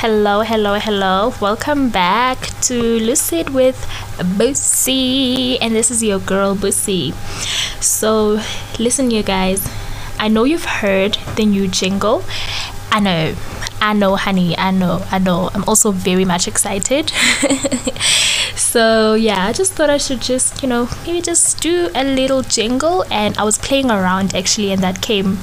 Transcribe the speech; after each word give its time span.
Hello. 0.00 0.42
Hello, 0.42 0.78
hello. 0.78 1.34
Welcome 1.40 1.90
back 1.90 2.38
to 2.60 3.00
Lucid 3.00 3.50
with 3.50 3.74
Bussy. 4.38 5.58
And 5.60 5.74
this 5.74 5.90
is 5.90 6.04
your 6.04 6.20
girl, 6.20 6.54
Bussy. 6.54 7.10
So, 7.80 8.40
listen, 8.78 9.10
you 9.10 9.24
guys. 9.24 9.68
I 10.20 10.28
know 10.28 10.44
you've 10.44 10.64
heard 10.64 11.18
the 11.34 11.44
new 11.44 11.66
jingle. 11.66 12.22
I 12.92 13.00
know. 13.00 13.34
I 13.80 13.92
know, 13.92 14.14
honey. 14.14 14.56
I 14.56 14.70
know. 14.70 15.04
I 15.10 15.18
know. 15.18 15.50
I'm 15.52 15.64
also 15.64 15.90
very 15.90 16.24
much 16.24 16.46
excited. 16.46 17.10
so, 18.54 19.14
yeah, 19.14 19.48
I 19.48 19.52
just 19.52 19.72
thought 19.72 19.90
I 19.90 19.98
should 19.98 20.20
just, 20.20 20.62
you 20.62 20.68
know, 20.68 20.88
maybe 21.06 21.20
just 21.20 21.60
do 21.60 21.90
a 21.96 22.04
little 22.04 22.42
jingle. 22.42 23.04
And 23.10 23.36
I 23.36 23.42
was 23.42 23.58
playing 23.58 23.90
around 23.90 24.32
actually, 24.32 24.70
and 24.70 24.80
that 24.80 25.02
came 25.02 25.38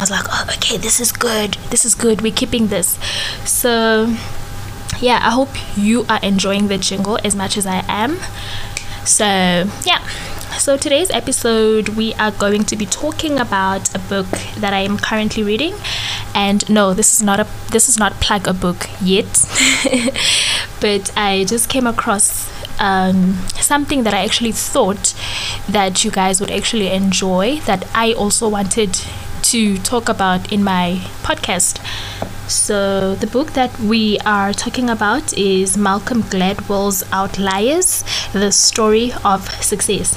I 0.00 0.02
was 0.02 0.10
like, 0.10 0.24
oh, 0.30 0.46
okay, 0.56 0.78
this 0.78 0.98
is 0.98 1.12
good. 1.12 1.58
This 1.68 1.84
is 1.84 1.94
good. 1.94 2.22
We're 2.22 2.32
keeping 2.32 2.68
this. 2.68 2.98
So, 3.44 4.16
yeah, 4.98 5.20
I 5.22 5.28
hope 5.28 5.50
you 5.76 6.06
are 6.08 6.18
enjoying 6.22 6.68
the 6.68 6.78
jingle 6.78 7.18
as 7.22 7.36
much 7.36 7.58
as 7.58 7.66
I 7.66 7.84
am. 7.86 8.16
So, 9.04 9.26
yeah. 9.84 10.02
So, 10.56 10.78
today's 10.78 11.10
episode, 11.10 11.90
we 11.90 12.14
are 12.14 12.30
going 12.30 12.64
to 12.64 12.76
be 12.76 12.86
talking 12.86 13.38
about 13.38 13.94
a 13.94 13.98
book 13.98 14.24
that 14.56 14.72
I 14.72 14.80
am 14.80 14.96
currently 14.96 15.42
reading. 15.42 15.74
And 16.34 16.66
no, 16.70 16.94
this 16.94 17.12
is 17.12 17.22
not 17.22 17.38
a 17.38 17.46
this 17.70 17.86
is 17.86 17.98
not 17.98 18.14
plug 18.22 18.48
a 18.48 18.54
book 18.54 18.88
yet. 19.02 19.26
but 20.80 21.12
I 21.14 21.44
just 21.46 21.68
came 21.68 21.86
across 21.86 22.48
um, 22.80 23.34
something 23.60 24.04
that 24.04 24.14
I 24.14 24.24
actually 24.24 24.52
thought 24.52 25.14
that 25.68 26.06
you 26.06 26.10
guys 26.10 26.40
would 26.40 26.50
actually 26.50 26.88
enjoy 26.88 27.58
that 27.66 27.86
I 27.94 28.14
also 28.14 28.48
wanted 28.48 28.98
to 29.50 29.76
talk 29.78 30.08
about 30.08 30.52
in 30.52 30.62
my 30.62 31.00
podcast. 31.24 31.84
So, 32.48 33.16
the 33.16 33.26
book 33.26 33.54
that 33.54 33.76
we 33.80 34.16
are 34.20 34.52
talking 34.52 34.88
about 34.88 35.32
is 35.36 35.76
Malcolm 35.76 36.22
Gladwell's 36.22 37.02
Outliers 37.10 38.04
The 38.32 38.52
Story 38.52 39.12
of 39.24 39.48
Success. 39.60 40.16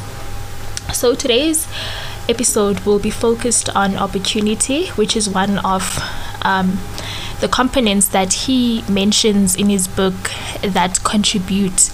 So, 0.93 1.15
today's 1.15 1.67
episode 2.29 2.81
will 2.81 2.99
be 2.99 3.09
focused 3.09 3.75
on 3.75 3.95
opportunity, 3.95 4.89
which 4.89 5.17
is 5.17 5.27
one 5.27 5.57
of 5.65 5.97
um, 6.43 6.77
the 7.41 7.47
components 7.47 8.09
that 8.09 8.33
he 8.33 8.83
mentions 8.87 9.55
in 9.55 9.67
his 9.67 9.87
book 9.87 10.29
that 10.61 11.03
contribute 11.03 11.89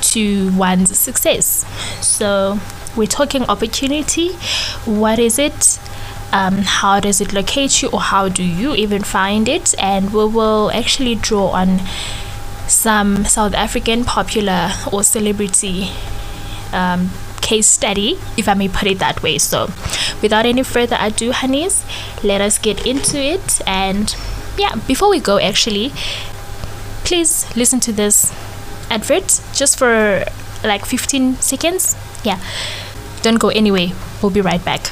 to 0.00 0.56
one's 0.56 0.96
success. 0.96 1.64
So, 2.00 2.60
we're 2.96 3.08
talking 3.08 3.42
opportunity. 3.46 4.34
What 4.84 5.18
is 5.18 5.40
it? 5.40 5.80
Um, 6.34 6.58
how 6.58 6.98
does 6.98 7.20
it 7.20 7.32
locate 7.32 7.80
you 7.80 7.88
or 7.90 8.00
how 8.00 8.28
do 8.28 8.42
you 8.42 8.74
even 8.74 9.04
find 9.04 9.48
it? 9.48 9.72
And 9.78 10.12
we 10.12 10.26
will 10.26 10.70
actually 10.72 11.14
draw 11.14 11.50
on 11.50 11.80
some 12.66 13.24
south 13.26 13.52
african 13.52 14.04
popular 14.04 14.70
or 14.90 15.02
celebrity 15.02 15.90
um, 16.72 17.10
case 17.42 17.66
study 17.66 18.18
if 18.38 18.48
i 18.48 18.54
may 18.54 18.68
put 18.68 18.88
it 18.88 18.98
that 18.98 19.22
way. 19.22 19.38
So 19.38 19.66
without 20.20 20.44
any 20.44 20.64
further 20.64 20.96
ado 20.98 21.30
honeys 21.32 21.84
let 22.22 22.40
us 22.40 22.58
get 22.58 22.84
into 22.84 23.16
it. 23.18 23.60
And 23.66 24.14
yeah 24.58 24.74
before 24.88 25.10
we 25.10 25.20
go 25.20 25.38
actually 25.38 25.92
please 27.04 27.46
listen 27.54 27.78
to 27.80 27.92
this 27.92 28.32
advert 28.90 29.40
just 29.52 29.78
for 29.78 30.24
like 30.64 30.84
15 30.84 31.36
seconds. 31.36 31.94
Yeah. 32.24 32.40
Don't 33.22 33.38
go 33.38 33.50
anyway 33.50 33.92
we'll 34.20 34.32
be 34.32 34.40
right 34.40 34.64
back 34.64 34.90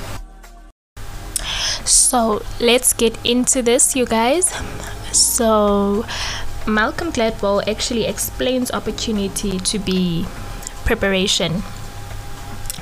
so 2.12 2.42
let's 2.60 2.92
get 2.92 3.16
into 3.24 3.62
this, 3.62 3.96
you 3.96 4.04
guys. 4.04 4.50
So, 5.16 6.04
Malcolm 6.66 7.10
Gladwell 7.10 7.66
actually 7.66 8.04
explains 8.04 8.70
opportunity 8.70 9.58
to 9.58 9.78
be 9.78 10.26
preparation. 10.84 11.62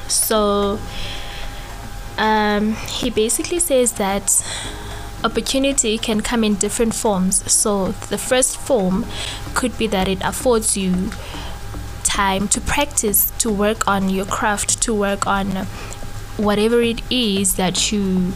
So, 0.08 0.80
um, 2.18 2.74
he 2.88 3.10
basically 3.10 3.60
says 3.60 3.92
that 3.92 4.44
opportunity 5.22 5.97
can 5.97 6.22
come 6.22 6.42
in 6.42 6.56
different 6.56 6.97
forms. 6.97 7.52
So, 7.52 7.92
the 8.10 8.18
first 8.18 8.56
form 8.58 9.06
could 9.54 9.78
be 9.78 9.86
that 9.86 10.08
it 10.08 10.20
affords 10.24 10.76
you 10.76 11.12
time 12.02 12.48
to 12.48 12.60
practice, 12.60 13.30
to 13.38 13.48
work 13.48 13.86
on 13.86 14.10
your 14.10 14.26
craft, 14.26 14.82
to 14.82 14.92
work 14.92 15.28
on 15.28 15.68
whatever 16.36 16.80
it 16.80 17.00
is 17.12 17.54
that 17.54 17.92
you 17.92 18.32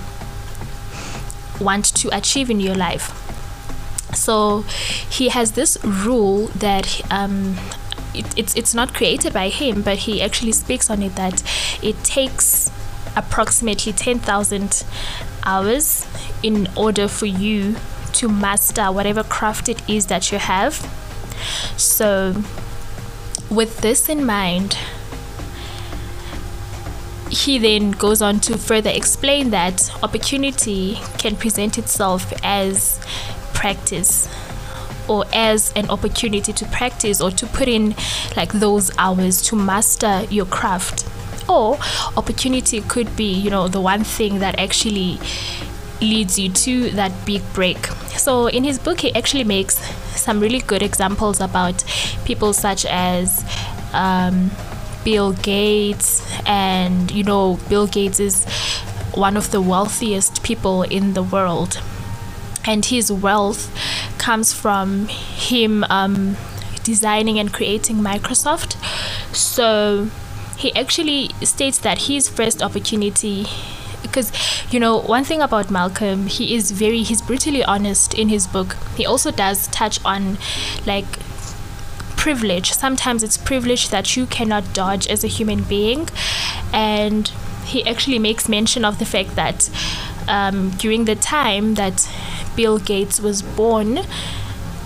want 1.61 1.85
to 1.97 2.17
achieve 2.17 2.51
in 2.51 2.61
your 2.61 2.75
life. 2.75 3.21
So 4.15 4.61
he 5.11 5.29
has 5.29 5.53
this 5.53 5.77
rule 5.85 6.47
that 6.49 7.01
um, 7.11 7.57
it, 8.15 8.27
it's 8.39 8.57
it's 8.57 8.75
not 8.75 8.95
created 8.95 9.33
by 9.33 9.49
him, 9.49 9.83
but 9.83 9.99
he 9.99 10.23
actually 10.23 10.53
speaks 10.53 10.89
on 10.91 11.03
it 11.03 11.17
that 11.17 11.43
it 11.83 12.03
takes 12.05 12.71
approximately 13.17 13.93
ten 13.93 14.19
thousand 14.19 14.85
hours 15.45 16.07
in 16.43 16.69
order 16.77 17.09
for 17.09 17.27
you 17.27 17.77
to 18.13 18.29
master 18.29 18.93
whatever 18.93 19.23
craft 19.25 19.69
it 19.69 19.89
is 19.89 20.07
that 20.07 20.31
you 20.31 20.39
have. 20.39 20.75
So, 21.77 22.43
with 23.51 23.81
this 23.81 24.09
in 24.09 24.25
mind, 24.25 24.79
he 27.35 27.59
then 27.59 27.91
goes 27.91 28.23
on 28.23 28.39
to 28.41 28.57
further 28.57 28.91
explain 28.91 29.51
that 29.51 29.91
opportunity 30.03 30.99
can 31.19 31.37
present 31.37 31.79
itself 31.79 32.33
as 32.45 33.01
practice 33.53 34.29
or 35.09 35.25
as 35.35 35.73
an 35.75 35.91
opportunity 35.91 36.53
to 36.53 36.65
practice 36.67 37.21
or 37.21 37.31
to 37.31 37.47
put 37.47 37.69
in 37.69 37.95
like 38.37 38.53
those 38.53 38.91
hours 38.99 39.43
to 39.43 39.57
master 39.57 40.25
your 40.31 40.47
craft. 40.47 41.07
Or 41.49 41.79
opportunity 42.17 42.81
could 42.81 43.15
be 43.17 43.33
you 43.35 43.51
know 43.51 43.69
the 43.69 43.81
one 43.81 44.05
thing 44.05 44.39
that 44.39 44.59
actually 44.59 45.19
leads 46.01 46.39
you 46.39 46.51
to 46.51 46.91
that 46.91 47.13
big 47.27 47.43
break. 47.53 47.87
So 48.17 48.47
in 48.47 48.65
his 48.65 48.79
book 48.79 49.01
he 49.01 49.15
actually 49.15 49.45
makes 49.45 49.77
some 50.19 50.41
really 50.41 50.61
good 50.61 50.83
examples 50.83 51.41
about 51.41 51.85
people 52.25 52.53
such 52.53 52.87
as 52.87 53.45
um, 53.93 54.51
Bill 55.05 55.33
Gates, 55.33 56.23
and 56.47 57.11
you 57.11 57.23
know, 57.23 57.59
Bill 57.69 57.87
Gates 57.87 58.21
is 58.21 58.45
one 59.15 59.37
of 59.37 59.51
the 59.51 59.61
wealthiest 59.61 60.43
people 60.43 60.83
in 60.83 61.15
the 61.15 61.23
world, 61.23 61.81
and 62.65 62.85
his 62.85 63.13
wealth 63.13 63.71
comes 64.19 64.53
from 64.53 65.09
him 65.09 65.85
um, 65.85 66.37
designing 66.83 67.39
and 67.39 67.53
creating 67.53 67.97
Microsoft. 67.97 68.77
So 69.35 70.09
he 70.57 70.75
actually 70.75 71.31
states 71.43 71.79
that 71.79 72.03
his 72.03 72.29
first 72.29 72.63
opportunity 72.63 73.47
because 74.03 74.31
you 74.71 74.79
know 74.79 74.99
one 75.01 75.25
thing 75.25 75.41
about 75.41 75.71
malcolm 75.71 76.27
he 76.27 76.55
is 76.55 76.71
very 76.71 77.03
he's 77.03 77.23
brutally 77.23 77.65
honest 77.65 78.15
in 78.15 78.29
his 78.29 78.47
book 78.47 78.77
he 78.97 79.05
also 79.05 79.31
does 79.31 79.67
touch 79.69 79.99
on 80.05 80.39
like 80.87 81.19
privilege. 82.25 82.73
Sometimes 82.73 83.23
it's 83.23 83.37
privilege 83.37 83.91
that 83.91 84.17
you 84.17 84.25
cannot 84.25 84.65
dodge 84.73 85.07
as 85.09 85.25
a 85.25 85.27
human 85.27 85.63
being. 85.63 86.09
And 86.73 87.31
he 87.67 87.87
actually 87.87 88.19
makes 88.19 88.49
mention 88.49 88.83
of 88.83 88.99
the 88.99 89.05
fact 89.05 89.37
that 89.37 89.69
um, 90.27 90.71
during 90.71 91.05
the 91.05 91.17
time 91.17 91.75
that 91.75 92.11
Bill 92.57 92.79
Gates 92.79 93.21
was 93.21 93.43
born, 93.43 93.99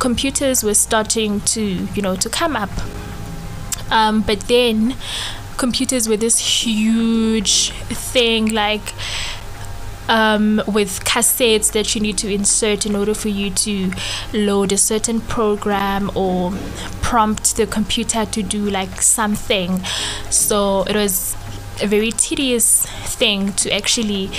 computers 0.00 0.64
were 0.64 0.74
starting 0.74 1.40
to, 1.52 1.62
you 1.94 2.02
know, 2.02 2.16
to 2.16 2.28
come 2.28 2.56
up. 2.56 2.70
Um, 3.88 4.22
but 4.22 4.40
then 4.48 4.96
computers 5.58 6.08
were 6.08 6.16
this 6.16 6.64
huge 6.66 7.70
thing 8.10 8.48
like 8.48 8.94
um, 10.08 10.62
with 10.66 11.04
cassettes 11.04 11.72
that 11.72 11.94
you 11.94 12.00
need 12.00 12.18
to 12.18 12.32
insert 12.32 12.86
in 12.86 12.96
order 12.96 13.14
for 13.14 13.28
you 13.28 13.50
to 13.50 13.92
load 14.32 14.72
a 14.72 14.78
certain 14.78 15.20
program 15.20 16.10
or 16.14 16.52
prompt 17.02 17.56
the 17.56 17.66
computer 17.66 18.24
to 18.26 18.42
do 18.42 18.68
like 18.70 19.02
something. 19.02 19.82
So 20.30 20.82
it 20.84 20.96
was 20.96 21.36
a 21.82 21.86
very 21.86 22.10
tedious 22.10 22.86
thing 22.86 23.52
to 23.52 23.70
actually 23.72 24.30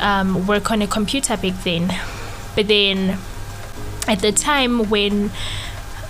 um, 0.00 0.46
work 0.46 0.70
on 0.70 0.82
a 0.82 0.86
computer 0.86 1.36
back 1.36 1.62
then. 1.62 1.92
But 2.56 2.68
then 2.68 3.18
at 4.08 4.20
the 4.20 4.32
time 4.32 4.88
when 4.90 5.30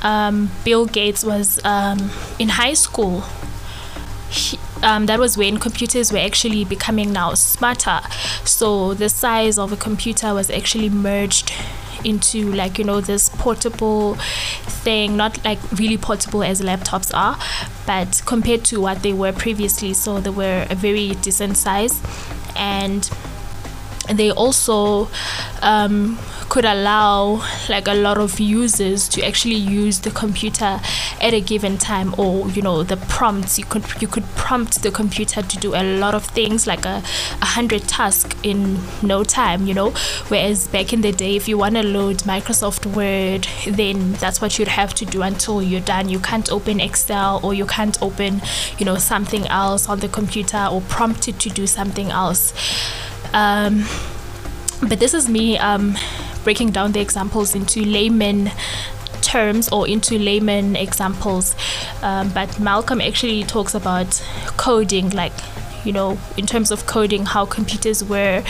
um, 0.02 0.50
Bill 0.64 0.86
Gates 0.86 1.24
was 1.24 1.62
um, 1.64 2.10
in 2.38 2.50
high 2.50 2.74
school, 2.74 3.24
he, 4.30 4.58
um, 4.82 5.06
that 5.06 5.18
was 5.18 5.36
when 5.36 5.58
computers 5.58 6.12
were 6.12 6.18
actually 6.18 6.64
becoming 6.64 7.12
now 7.12 7.34
smarter. 7.34 8.00
So 8.44 8.94
the 8.94 9.08
size 9.08 9.58
of 9.58 9.72
a 9.72 9.76
computer 9.76 10.34
was 10.34 10.50
actually 10.50 10.88
merged 10.88 11.52
into 12.04 12.52
like 12.52 12.78
you 12.78 12.84
know 12.84 13.00
this 13.00 13.28
portable 13.28 14.14
thing 14.84 15.16
not 15.16 15.44
like 15.44 15.58
really 15.72 15.98
portable 15.98 16.44
as 16.44 16.60
laptops 16.60 17.10
are 17.12 17.36
but 17.86 18.22
compared 18.24 18.64
to 18.64 18.80
what 18.80 19.02
they 19.02 19.12
were 19.12 19.32
previously 19.32 19.92
so 19.92 20.20
they 20.20 20.30
were 20.30 20.64
a 20.70 20.76
very 20.76 21.10
decent 21.16 21.56
size 21.56 22.00
and 22.54 23.10
they 24.14 24.30
also 24.30 25.08
um, 25.62 26.18
could 26.48 26.64
allow 26.64 27.44
like 27.68 27.86
a 27.88 27.94
lot 27.94 28.18
of 28.18 28.40
users 28.40 29.08
to 29.08 29.22
actually 29.22 29.54
use 29.54 30.00
the 30.00 30.10
computer 30.10 30.80
at 31.20 31.34
a 31.34 31.40
given 31.40 31.76
time 31.76 32.14
or 32.18 32.48
you 32.50 32.62
know 32.62 32.82
the 32.82 32.96
prompts. 32.96 33.58
You 33.58 33.64
could 33.64 33.84
you 34.00 34.08
could 34.08 34.24
prompt 34.34 34.82
the 34.82 34.90
computer 34.90 35.42
to 35.42 35.56
do 35.58 35.74
a 35.74 35.98
lot 35.98 36.14
of 36.14 36.24
things 36.24 36.66
like 36.66 36.84
a, 36.84 37.02
a 37.42 37.46
hundred 37.46 37.82
tasks 37.82 38.34
in 38.42 38.78
no 39.02 39.24
time 39.24 39.66
you 39.66 39.74
know? 39.74 39.90
Whereas 40.28 40.68
back 40.68 40.92
in 40.92 41.02
the 41.02 41.12
day 41.12 41.36
if 41.36 41.48
you 41.48 41.58
want 41.58 41.74
to 41.76 41.82
load 41.82 42.18
Microsoft 42.18 42.86
Word 42.86 43.46
then 43.66 44.12
that's 44.14 44.40
what 44.40 44.58
you'd 44.58 44.68
have 44.68 44.94
to 44.94 45.04
do 45.04 45.22
until 45.22 45.62
you're 45.62 45.80
done. 45.80 46.08
You 46.08 46.18
can't 46.18 46.50
open 46.50 46.80
Excel 46.80 47.40
or 47.42 47.54
you 47.54 47.66
can't 47.66 48.00
open 48.02 48.40
you 48.78 48.86
know 48.86 48.96
something 48.96 49.46
else 49.48 49.88
on 49.88 50.00
the 50.00 50.08
computer 50.08 50.68
or 50.70 50.80
prompt 50.82 51.28
it 51.28 51.38
to 51.40 51.50
do 51.50 51.66
something 51.66 52.10
else 52.10 52.52
um, 53.32 53.84
but 54.88 54.98
this 54.98 55.14
is 55.14 55.28
me 55.28 55.58
um, 55.58 55.96
breaking 56.44 56.70
down 56.70 56.92
the 56.92 57.00
examples 57.00 57.54
into 57.54 57.84
layman 57.84 58.50
terms 59.20 59.68
or 59.70 59.86
into 59.88 60.18
layman 60.18 60.76
examples. 60.76 61.54
Um, 62.02 62.30
but 62.30 62.58
Malcolm 62.60 63.00
actually 63.00 63.44
talks 63.44 63.74
about 63.74 64.22
coding, 64.56 65.10
like 65.10 65.32
you 65.88 65.94
know, 65.94 66.18
in 66.36 66.44
terms 66.44 66.70
of 66.70 66.84
coding, 66.84 67.24
how 67.24 67.46
computers 67.46 68.04
were, 68.04 68.44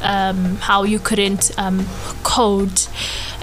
um, 0.00 0.56
how 0.56 0.84
you 0.84 0.98
couldn't 0.98 1.56
um, 1.58 1.86
code 2.22 2.86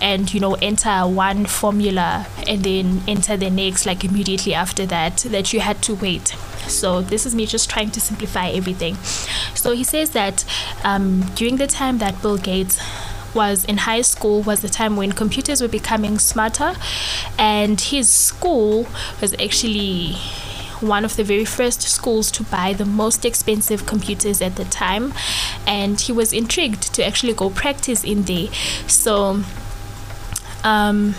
and 0.01 0.33
you 0.33 0.39
know 0.39 0.55
enter 0.55 1.07
one 1.07 1.45
formula 1.45 2.27
and 2.47 2.63
then 2.63 3.01
enter 3.07 3.37
the 3.37 3.49
next 3.49 3.85
like 3.85 4.03
immediately 4.03 4.53
after 4.53 4.85
that 4.87 5.17
that 5.17 5.53
you 5.53 5.59
had 5.59 5.79
to 5.83 5.93
wait. 5.93 6.29
So 6.67 7.01
this 7.01 7.27
is 7.27 7.35
me 7.35 7.45
just 7.45 7.69
trying 7.69 7.91
to 7.91 8.01
simplify 8.01 8.49
everything. 8.49 8.95
So 9.53 9.73
he 9.73 9.83
says 9.83 10.09
that 10.11 10.43
um, 10.83 11.21
during 11.35 11.57
the 11.57 11.67
time 11.67 11.99
that 11.99 12.19
bill 12.23 12.37
gates 12.39 12.81
was 13.35 13.63
in 13.65 13.77
high 13.77 14.01
school 14.01 14.41
was 14.41 14.61
the 14.61 14.69
time 14.69 14.95
when 14.95 15.11
computers 15.11 15.61
were 15.61 15.67
becoming 15.67 16.17
smarter 16.17 16.73
and 17.37 17.79
his 17.79 18.09
school 18.09 18.87
was 19.21 19.33
actually 19.33 20.15
one 20.81 21.05
of 21.05 21.15
the 21.15 21.23
very 21.23 21.45
first 21.45 21.81
schools 21.81 22.31
to 22.31 22.43
buy 22.43 22.73
the 22.73 22.85
most 22.85 23.25
expensive 23.25 23.85
computers 23.85 24.41
at 24.41 24.55
the 24.55 24.65
time. 24.65 25.13
And 25.65 25.99
he 25.99 26.11
was 26.11 26.33
intrigued 26.33 26.93
to 26.95 27.05
actually 27.05 27.33
go 27.33 27.49
practice 27.49 28.03
in 28.03 28.23
there. 28.23 28.47
So 28.87 29.43
um, 30.63 31.15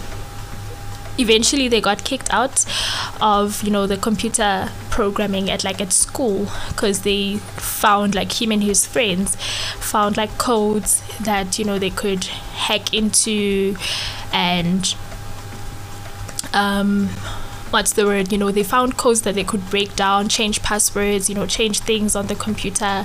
eventually 1.18 1.68
they 1.68 1.80
got 1.80 2.04
kicked 2.04 2.32
out 2.32 2.64
of 3.20 3.62
you 3.62 3.70
know 3.70 3.86
the 3.86 3.96
computer 3.96 4.70
programming 4.90 5.50
at 5.50 5.64
like 5.64 5.80
at 5.80 5.92
school 5.92 6.48
because 6.68 7.02
they 7.02 7.36
found 7.36 8.14
like 8.14 8.40
him 8.40 8.52
and 8.52 8.62
his 8.62 8.86
friends 8.86 9.36
found 9.80 10.16
like 10.16 10.36
codes 10.38 11.02
that 11.20 11.58
you 11.58 11.64
know 11.64 11.78
they 11.78 11.90
could 11.90 12.24
hack 12.24 12.92
into 12.92 13.76
and 14.32 14.94
um 16.52 17.08
what's 17.70 17.92
the 17.94 18.06
word 18.06 18.30
you 18.30 18.38
know 18.38 18.50
they 18.50 18.62
found 18.62 18.96
codes 18.96 19.22
that 19.22 19.34
they 19.34 19.42
could 19.44 19.68
break 19.70 19.94
down 19.96 20.28
change 20.28 20.62
passwords 20.62 21.28
you 21.28 21.34
know 21.34 21.46
change 21.46 21.80
things 21.80 22.14
on 22.14 22.26
the 22.28 22.34
computer 22.34 23.04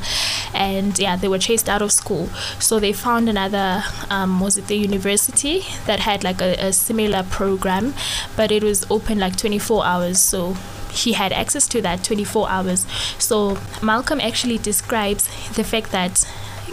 and 0.53 0.99
yeah 0.99 1.15
they 1.15 1.27
were 1.27 1.39
chased 1.39 1.67
out 1.67 1.81
of 1.81 1.91
school. 1.91 2.27
So 2.59 2.79
they 2.79 2.93
found 2.93 3.29
another 3.29 3.83
um, 4.09 4.39
was 4.39 4.57
it 4.57 4.67
the 4.67 4.75
university 4.75 5.63
that 5.85 5.99
had 6.01 6.23
like 6.23 6.41
a, 6.41 6.53
a 6.67 6.73
similar 6.73 7.23
program 7.23 7.93
but 8.35 8.51
it 8.51 8.63
was 8.63 8.85
open 8.89 9.19
like 9.19 9.35
24 9.35 9.85
hours. 9.85 10.19
So 10.19 10.55
he 10.91 11.13
had 11.13 11.31
access 11.31 11.67
to 11.69 11.81
that 11.81 12.03
24 12.03 12.49
hours. 12.49 12.85
So 13.17 13.57
malcolm 13.81 14.19
actually 14.19 14.57
describes 14.57 15.25
the 15.55 15.63
fact 15.63 15.91
that 15.91 16.25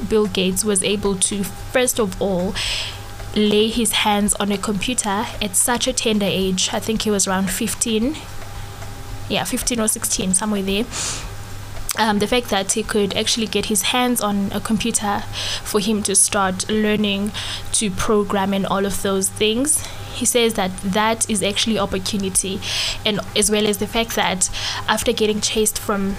bill 0.09 0.27
gates 0.27 0.65
was 0.65 0.85
able 0.85 1.17
to 1.17 1.43
first 1.43 1.99
of 1.99 2.21
all 2.23 2.55
lay 3.39 3.69
his 3.69 3.93
hands 3.93 4.35
on 4.35 4.53
a 4.53 4.59
computer 4.59 5.27
at 5.41 5.57
such 5.57 5.87
a 5.87 5.93
tender 5.93 6.27
age. 6.27 6.71
I 6.73 6.81
think 6.81 7.03
he 7.03 7.11
was 7.11 7.27
around 7.27 7.51
15. 7.51 8.17
Yeah, 9.29 9.45
15 9.45 9.81
or 9.81 9.89
16, 9.89 10.35
somewhere 10.35 10.63
there. 10.63 10.85
Um, 11.99 12.21
the 12.21 12.27
fact 12.27 12.51
that 12.51 12.73
he 12.73 12.83
could 12.83 13.17
actually 13.17 13.47
get 13.47 13.67
his 13.67 13.83
hands 13.83 14.21
on 14.21 14.53
a 14.53 14.61
computer 14.61 15.25
for 15.65 15.81
him 15.81 16.03
to 16.05 16.15
start 16.15 16.69
learning 16.69 17.33
to 17.73 17.91
program 17.91 18.55
and 18.55 18.65
all 18.67 18.87
of 18.87 19.03
those 19.03 19.29
things 19.29 19.85
he 20.19 20.25
says 20.25 20.55
that 20.55 20.77
that 20.83 21.29
is 21.31 21.43
actually 21.43 21.79
opportunity 21.79 22.61
and 23.07 23.21
as 23.37 23.51
well 23.51 23.67
as 23.67 23.79
the 23.79 23.87
fact 23.87 24.17
that 24.17 24.51
after 24.89 25.13
getting 25.13 25.41
chased 25.41 25.79
from 25.79 26.17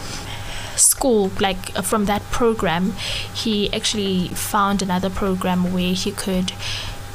school 0.75 1.31
like 1.39 1.77
uh, 1.77 1.81
from 1.81 2.05
that 2.05 2.23
program 2.31 2.93
he 3.33 3.71
actually 3.73 4.29
found 4.29 4.81
another 4.81 5.09
program 5.09 5.73
where 5.73 5.93
he 5.93 6.11
could 6.11 6.51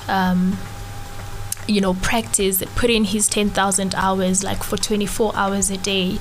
um, 0.09 0.59
you 1.67 1.81
know 1.81 1.95
practice 1.95 2.63
put 2.75 2.91
in 2.91 3.05
his 3.05 3.29
10,000 3.29 3.95
hours 3.95 4.45
like 4.45 4.63
for 4.63 4.77
24 4.77 5.33
hours 5.35 5.71
a 5.71 5.77
day. 5.77 6.19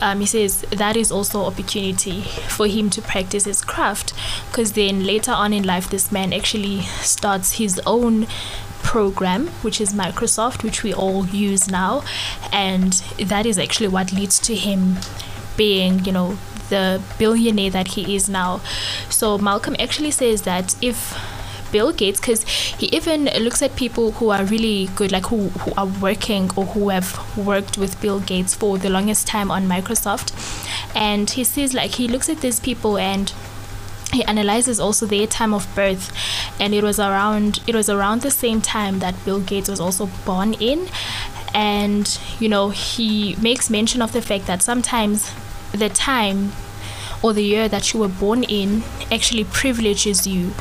Um, 0.00 0.20
he 0.20 0.26
says 0.26 0.62
that 0.70 0.96
is 0.96 1.10
also 1.10 1.44
opportunity 1.44 2.22
for 2.22 2.66
him 2.66 2.90
to 2.90 3.02
practice 3.02 3.44
his 3.44 3.62
craft 3.62 4.12
because 4.48 4.72
then 4.72 5.04
later 5.04 5.32
on 5.32 5.52
in 5.52 5.64
life 5.64 5.88
this 5.88 6.12
man 6.12 6.32
actually 6.32 6.82
starts 7.00 7.52
his 7.52 7.80
own 7.86 8.26
program 8.82 9.46
which 9.62 9.80
is 9.80 9.92
Microsoft 9.92 10.62
which 10.62 10.82
we 10.82 10.92
all 10.92 11.26
use 11.26 11.68
now. 11.70 12.02
And 12.52 12.92
that 13.18 13.46
is 13.46 13.58
actually 13.58 13.88
what 13.88 14.12
leads 14.12 14.38
to 14.40 14.54
him 14.54 14.98
being 15.56 16.04
you 16.04 16.12
know 16.12 16.38
the 16.68 17.02
billionaire 17.18 17.70
that 17.70 17.88
he 17.88 18.16
is 18.16 18.28
now. 18.28 18.60
So 19.10 19.38
Malcolm 19.38 19.76
actually 19.78 20.10
says 20.10 20.42
that 20.42 20.74
if 20.82 21.14
Bill 21.72 21.92
Gates 21.92 22.20
because 22.20 22.44
he 22.44 22.86
even 22.86 23.24
looks 23.40 23.62
at 23.62 23.74
people 23.74 24.12
who 24.12 24.30
are 24.30 24.44
really 24.44 24.88
good, 24.94 25.10
like 25.10 25.26
who, 25.26 25.48
who 25.48 25.72
are 25.76 25.86
working 25.86 26.50
or 26.54 26.66
who 26.66 26.90
have 26.90 27.36
worked 27.36 27.78
with 27.78 28.00
Bill 28.00 28.20
Gates 28.20 28.54
for 28.54 28.78
the 28.78 28.90
longest 28.90 29.26
time 29.26 29.50
on 29.50 29.66
Microsoft. 29.66 30.32
And 30.94 31.28
he 31.30 31.42
sees, 31.42 31.74
like, 31.74 31.92
he 31.92 32.06
looks 32.06 32.28
at 32.28 32.42
these 32.42 32.60
people 32.60 32.98
and 32.98 33.32
he 34.12 34.22
analyzes 34.24 34.78
also 34.78 35.06
their 35.06 35.26
time 35.26 35.54
of 35.54 35.66
birth 35.74 36.12
and 36.60 36.74
it 36.74 36.84
was 36.84 37.00
around 37.00 37.60
it 37.66 37.74
was 37.74 37.88
around 37.88 38.20
the 38.20 38.30
same 38.30 38.60
time 38.60 38.98
that 38.98 39.14
Bill 39.24 39.40
Gates 39.40 39.70
was 39.70 39.80
also 39.80 40.10
born 40.26 40.52
in 40.54 40.86
and 41.54 42.18
you 42.38 42.46
know 42.46 42.68
he 42.68 43.36
makes 43.36 43.70
mention 43.70 44.02
of 44.02 44.12
the 44.12 44.20
fact 44.20 44.46
that 44.46 44.60
sometimes 44.60 45.32
the 45.72 45.88
time 45.88 46.52
or 47.22 47.32
the 47.32 47.42
year 47.42 47.68
that 47.68 47.92
you 47.92 48.00
were 48.00 48.08
born 48.08 48.42
in 48.44 48.82
actually 49.10 49.44
privileges 49.44 50.26
you 50.26 50.52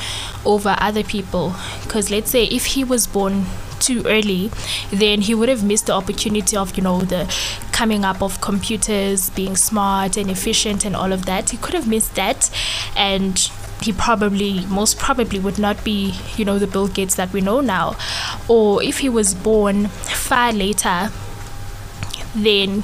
over 0.46 0.76
other 0.80 1.04
people. 1.04 1.56
Because 1.84 2.12
let's 2.12 2.30
say 2.32 2.46
if 2.46 2.66
he 2.68 2.84
was 2.84 3.08
born 3.08 3.46
too 3.80 4.04
early, 4.06 4.52
then 4.92 5.22
he 5.22 5.34
would 5.34 5.50
have 5.50 5.64
missed 5.64 5.88
the 5.88 5.94
opportunity 5.94 6.56
of, 6.56 6.78
you 6.78 6.84
know, 6.84 7.02
the 7.02 7.26
coming 7.72 8.06
up 8.06 8.22
of 8.22 8.40
computers 8.40 9.32
being 9.32 9.56
smart 9.56 10.18
and 10.18 10.30
efficient 10.30 10.86
and 10.86 10.96
all 10.96 11.12
of 11.12 11.26
that. 11.26 11.50
He 11.50 11.58
could 11.58 11.74
have 11.74 11.88
missed 11.88 12.16
that. 12.16 12.52
And 12.96 13.38
he 13.82 13.92
probably, 13.92 14.66
most 14.68 15.00
probably, 15.00 15.40
would 15.40 15.58
not 15.58 15.84
be, 15.84 16.14
you 16.38 16.46
know, 16.46 16.60
the 16.60 16.68
Bill 16.68 16.88
Gates 16.88 17.16
that 17.16 17.34
we 17.34 17.42
know 17.42 17.62
now. 17.62 17.98
Or 18.48 18.84
if 18.84 19.00
he 19.00 19.10
was 19.10 19.34
born 19.34 19.88
far 19.88 20.54
later, 20.54 21.10
then 22.36 22.84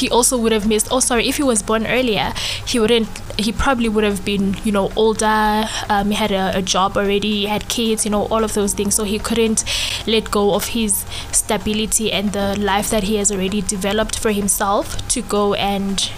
he 0.00 0.10
also 0.10 0.38
would 0.38 0.52
have 0.52 0.66
missed 0.66 0.88
oh 0.90 1.00
sorry 1.00 1.28
if 1.28 1.36
he 1.36 1.42
was 1.42 1.62
born 1.62 1.86
earlier 1.86 2.32
he 2.66 2.78
wouldn't 2.80 3.08
he 3.38 3.52
probably 3.52 3.88
would 3.88 4.04
have 4.04 4.24
been 4.24 4.56
you 4.64 4.72
know 4.72 4.90
older 4.96 5.64
um, 5.88 6.10
he 6.10 6.14
had 6.14 6.32
a, 6.32 6.56
a 6.56 6.62
job 6.62 6.96
already 6.96 7.32
he 7.42 7.46
had 7.46 7.68
kids 7.68 8.04
you 8.04 8.10
know 8.10 8.26
all 8.26 8.44
of 8.44 8.54
those 8.54 8.74
things. 8.74 8.94
So 8.94 9.04
he 9.04 9.18
couldn't 9.18 9.64
let 10.06 10.30
go 10.30 10.54
of 10.54 10.68
his 10.68 11.04
stability 11.32 12.10
and 12.12 12.32
the 12.32 12.58
life 12.58 12.90
that 12.90 13.04
he 13.04 13.16
has 13.16 13.30
already 13.30 13.60
developed 13.60 14.18
for 14.18 14.32
himself 14.32 15.06
to 15.08 15.22
go 15.22 15.54
and 15.54 16.10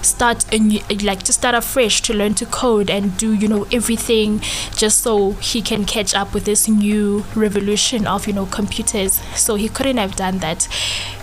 start 0.00 0.50
a 0.54 0.58
new, 0.58 0.80
like 1.02 1.22
to 1.24 1.32
start 1.32 1.54
afresh 1.54 2.00
to 2.02 2.14
learn 2.14 2.34
to 2.34 2.46
code 2.46 2.88
and 2.88 3.16
do 3.18 3.34
you 3.34 3.46
know 3.46 3.66
everything 3.72 4.40
just 4.74 5.00
so 5.00 5.32
he 5.32 5.60
can 5.60 5.84
catch 5.84 6.14
up 6.14 6.32
with 6.32 6.44
this 6.44 6.66
new 6.68 7.24
revolution 7.34 8.06
of 8.06 8.26
you 8.26 8.32
know 8.32 8.46
computers. 8.46 9.20
So 9.34 9.56
he 9.56 9.68
couldn't 9.68 9.98
have 9.98 10.16
done 10.16 10.38
that 10.38 10.68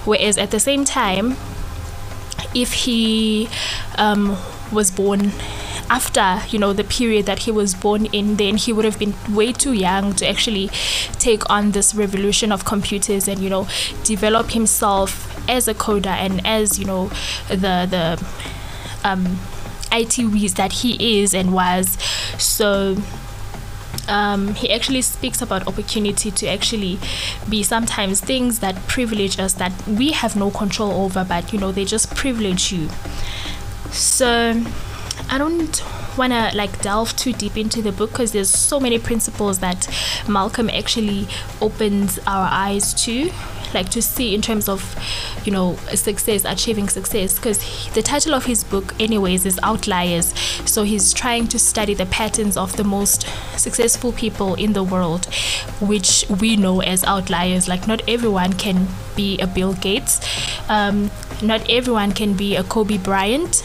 whereas 0.07 0.37
at 0.37 0.51
the 0.51 0.59
same 0.59 0.83
time 0.85 1.35
if 2.55 2.73
he 2.85 3.49
um, 3.97 4.37
was 4.71 4.89
born 4.91 5.31
after 5.89 6.41
you 6.49 6.59
know 6.59 6.73
the 6.73 6.83
period 6.83 7.25
that 7.25 7.39
he 7.39 7.51
was 7.51 7.73
born 7.73 8.05
in 8.07 8.35
then 8.35 8.57
he 8.57 8.73
would 8.73 8.83
have 8.83 8.99
been 8.99 9.13
way 9.33 9.53
too 9.53 9.73
young 9.73 10.13
to 10.13 10.27
actually 10.27 10.67
take 11.17 11.49
on 11.49 11.71
this 11.71 11.95
revolution 11.95 12.51
of 12.51 12.65
computers 12.65 13.27
and 13.27 13.39
you 13.39 13.49
know 13.49 13.67
develop 14.03 14.51
himself 14.51 15.33
as 15.49 15.67
a 15.67 15.73
coder 15.73 16.07
and 16.07 16.45
as 16.45 16.77
you 16.77 16.85
know 16.85 17.07
the 17.49 17.87
the 17.89 18.21
um, 19.03 19.39
IT 19.91 20.17
whiz 20.19 20.55
that 20.55 20.71
he 20.71 21.21
is 21.21 21.33
and 21.33 21.53
was. 21.53 21.97
So 22.37 22.97
um, 24.07 24.53
he 24.55 24.71
actually 24.71 25.01
speaks 25.01 25.41
about 25.41 25.67
opportunity 25.67 26.31
to 26.31 26.47
actually 26.47 26.99
be 27.49 27.63
sometimes 27.63 28.21
things 28.21 28.59
that 28.59 28.75
privilege 28.87 29.39
us 29.39 29.53
that 29.53 29.73
we 29.87 30.11
have 30.11 30.35
no 30.35 30.49
control 30.51 30.91
over, 31.03 31.23
but 31.23 31.51
you 31.53 31.59
know, 31.59 31.71
they 31.71 31.85
just 31.85 32.15
privilege 32.15 32.71
you. 32.71 32.89
So 33.91 34.63
I 35.29 35.37
don't 35.37 35.83
want 36.17 36.33
to 36.33 36.51
like 36.55 36.81
delve 36.81 37.15
too 37.15 37.33
deep 37.33 37.57
into 37.57 37.81
the 37.81 37.91
book 37.91 38.11
because 38.11 38.31
there's 38.31 38.49
so 38.49 38.79
many 38.79 38.97
principles 38.99 39.59
that 39.59 39.87
Malcolm 40.27 40.69
actually 40.69 41.27
opens 41.61 42.19
our 42.25 42.47
eyes 42.51 42.93
to 43.05 43.31
like 43.73 43.89
to 43.89 44.01
see 44.01 44.33
in 44.33 44.41
terms 44.41 44.69
of 44.69 44.95
you 45.47 45.53
know 45.53 45.77
success 45.95 46.43
achieving 46.43 46.89
success 46.89 47.35
because 47.35 47.57
the 47.93 48.01
title 48.03 48.35
of 48.35 48.45
his 48.45 48.65
book 48.65 48.93
anyways 48.99 49.45
is 49.45 49.57
outliers. 49.63 50.37
So 50.69 50.83
he's 50.83 51.13
trying 51.13 51.47
to 51.47 51.57
study 51.57 51.93
the 51.93 52.05
patterns 52.05 52.57
of 52.57 52.75
the 52.75 52.83
most 52.83 53.25
successful 53.57 54.11
people 54.11 54.55
in 54.55 54.73
the 54.73 54.83
world 54.83 55.25
which 55.79 56.25
we 56.41 56.57
know 56.57 56.81
as 56.81 57.05
outliers. 57.05 57.69
Like 57.69 57.87
not 57.87 58.01
everyone 58.09 58.53
can 58.53 58.87
be 59.15 59.39
a 59.39 59.47
bill 59.47 59.73
gates. 59.73 60.19
Um, 60.69 61.09
not 61.41 61.69
everyone 61.69 62.11
can 62.11 62.33
be 62.33 62.57
a 62.57 62.63
kobe 62.63 62.97
bryant. 62.97 63.63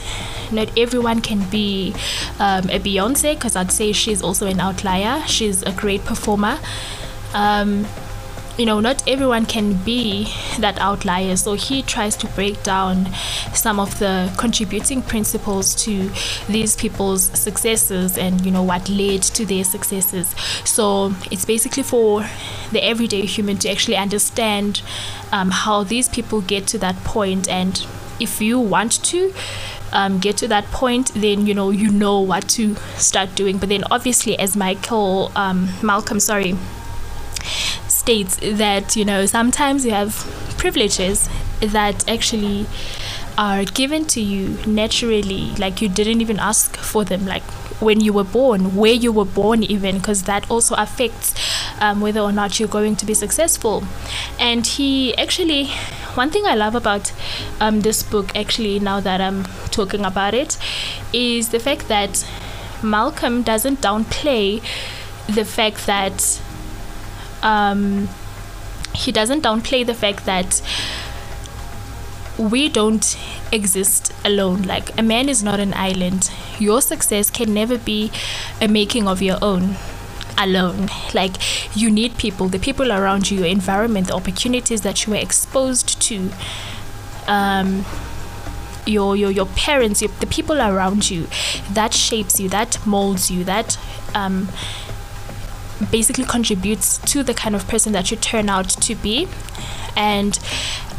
Not 0.53 0.79
everyone 0.79 1.21
can 1.21 1.49
be 1.51 1.95
um, 2.39 2.69
a 2.71 2.79
beyonce 2.79 3.35
because 3.35 3.57
i'd 3.57 3.73
say 3.73 3.93
she's 3.93 4.23
also 4.23 4.47
an 4.47 4.61
outlier. 4.61 5.23
She's 5.27 5.63
a 5.63 5.73
great 5.73 6.05
performer. 6.05 6.59
Um, 7.35 7.87
you 8.59 8.67
know, 8.67 8.81
not 8.81 9.07
everyone 9.09 9.47
can 9.47 9.75
be 9.75 10.33
that 10.59 10.79
outlier. 10.79 11.37
So 11.37 11.55
he 11.55 11.83
tries 11.83 12.17
to 12.17 12.27
break 12.29 12.63
down 12.63 13.13
some 13.55 13.81
of 13.81 13.99
the 13.99 14.33
contributing 14.39 15.03
principles 15.03 15.75
to 15.85 16.11
these 16.49 16.77
people's 16.77 17.25
successes 17.39 18.19
and, 18.19 18.45
you 18.45 18.51
know, 18.51 18.63
what 18.63 18.89
led 18.89 19.23
to 19.23 19.47
their 19.47 19.65
successes. 19.65 20.35
So 20.65 21.15
it's 21.31 21.45
basically 21.45 21.83
for 21.83 22.29
the 22.73 22.85
everyday 22.85 23.23
human 23.23 23.59
to 23.59 23.71
actually 23.71 23.97
understand 23.97 24.83
um, 25.33 25.51
how 25.51 25.85
these 25.85 26.09
people 26.09 26.41
get 26.41 26.67
to 26.69 26.79
that 26.79 26.97
point 27.05 27.49
and 27.49 27.87
if 28.21 28.41
you 28.41 28.61
want 28.61 29.03
to 29.05 29.35
um, 29.93 30.19
get 30.19 30.37
to 30.39 30.49
that 30.49 30.65
point, 30.67 31.13
then 31.15 31.47
you 31.47 31.55
know 31.55 31.71
you 31.71 31.91
know 31.91 32.21
what 32.21 32.49
to 32.51 32.77
start 32.97 33.35
doing. 33.35 33.59
But 33.59 33.69
then 33.69 33.85
obviously, 33.91 34.39
as 34.39 34.57
Michael 34.57 35.31
um, 35.37 35.69
Malcolm, 35.83 36.21
sorry, 36.21 36.57
states 38.03 38.37
that 38.43 38.97
you 38.97 39.05
know 39.05 39.25
sometimes 39.27 39.87
you 39.87 39.93
have 39.93 40.15
privileges 40.59 41.29
that 41.61 42.09
actually 42.09 42.67
are 43.39 43.65
given 43.65 44.05
to 44.05 44.21
you 44.21 44.59
naturally 44.67 45.45
like 45.65 45.81
you 45.81 45.89
didn't 45.89 46.21
even 46.21 46.39
ask 46.39 46.77
for 46.77 47.05
them 47.05 47.25
like 47.27 47.43
when 47.81 48.01
you 48.01 48.13
were 48.13 48.25
born 48.25 48.77
where 48.77 48.93
you 48.93 49.11
were 49.11 49.25
born 49.25 49.63
even 49.63 49.99
because 49.99 50.25
that 50.25 50.49
also 50.51 50.75
affects 50.77 51.35
um, 51.81 52.01
whether 52.01 52.21
or 52.21 52.33
not 52.33 52.61
you're 52.61 52.69
going 52.69 52.95
to 52.95 53.05
be 53.05 53.15
successful. 53.15 53.83
And 54.39 54.65
he 54.65 55.17
actually 55.17 55.71
one 56.15 56.31
thing 56.31 56.45
i 56.47 56.55
love 56.55 56.75
about 56.75 57.11
um, 57.61 57.81
this 57.81 58.03
book 58.03 58.37
actually 58.37 58.79
now 58.79 59.01
that 59.01 59.21
i'm 59.21 59.45
talking 59.71 60.05
about 60.05 60.35
it 60.35 60.59
is 61.13 61.49
the 61.49 61.59
fact 61.59 61.89
that 61.89 62.27
malcolm 62.83 63.43
doesn't 63.43 63.81
downplay 63.81 64.61
the 65.35 65.45
fact 65.45 65.87
that 65.87 66.42
um, 67.43 68.09
he 68.95 69.13
doesn't 69.13 69.43
downplay 69.43 69.85
the 69.85 69.95
fact 69.95 70.27
that 70.27 70.63
we 72.39 72.69
don't 72.69 73.19
exist 73.53 74.13
alone. 74.25 74.63
Like 74.63 74.99
a 74.99 75.03
man 75.03 75.29
is 75.29 75.43
not 75.43 75.61
an 75.61 75.75
island. 75.75 76.31
Your 76.59 76.81
success 76.81 77.31
can 77.31 77.53
never 77.53 77.79
be 77.79 78.11
a 78.61 78.69
making 78.69 79.07
of 79.07 79.23
your 79.23 79.39
own 79.43 79.77
alone. 80.39 80.89
Like 81.15 81.37
you 81.77 81.91
need 81.91 82.17
people, 82.17 82.49
the 82.49 82.59
people 82.59 82.91
around 82.93 83.31
you, 83.31 83.39
your 83.39 83.47
environment, 83.47 84.09
the 84.09 84.15
opportunities 84.15 84.83
that 84.83 85.07
you 85.07 85.13
were 85.13 85.19
exposed 85.19 86.01
to. 86.03 86.31
Um, 87.27 87.85
your 88.85 89.15
your 89.15 89.31
your 89.31 89.47
parents, 89.47 90.03
your, 90.03 90.11
the 90.19 90.27
people 90.27 90.61
around 90.61 91.09
you, 91.09 91.29
that 91.71 91.95
shapes 91.95 92.41
you, 92.41 92.49
that 92.49 92.85
molds 92.85 93.31
you, 93.31 93.45
that 93.45 93.79
um, 94.13 94.49
basically 95.91 96.25
contributes 96.25 96.99
to 96.99 97.23
the 97.23 97.35
kind 97.35 97.55
of 97.55 97.67
person 97.69 97.93
that 97.93 98.11
you 98.11 98.17
turn 98.17 98.49
out 98.49 98.69
to 98.69 98.95
be. 98.95 99.29
And 99.97 100.39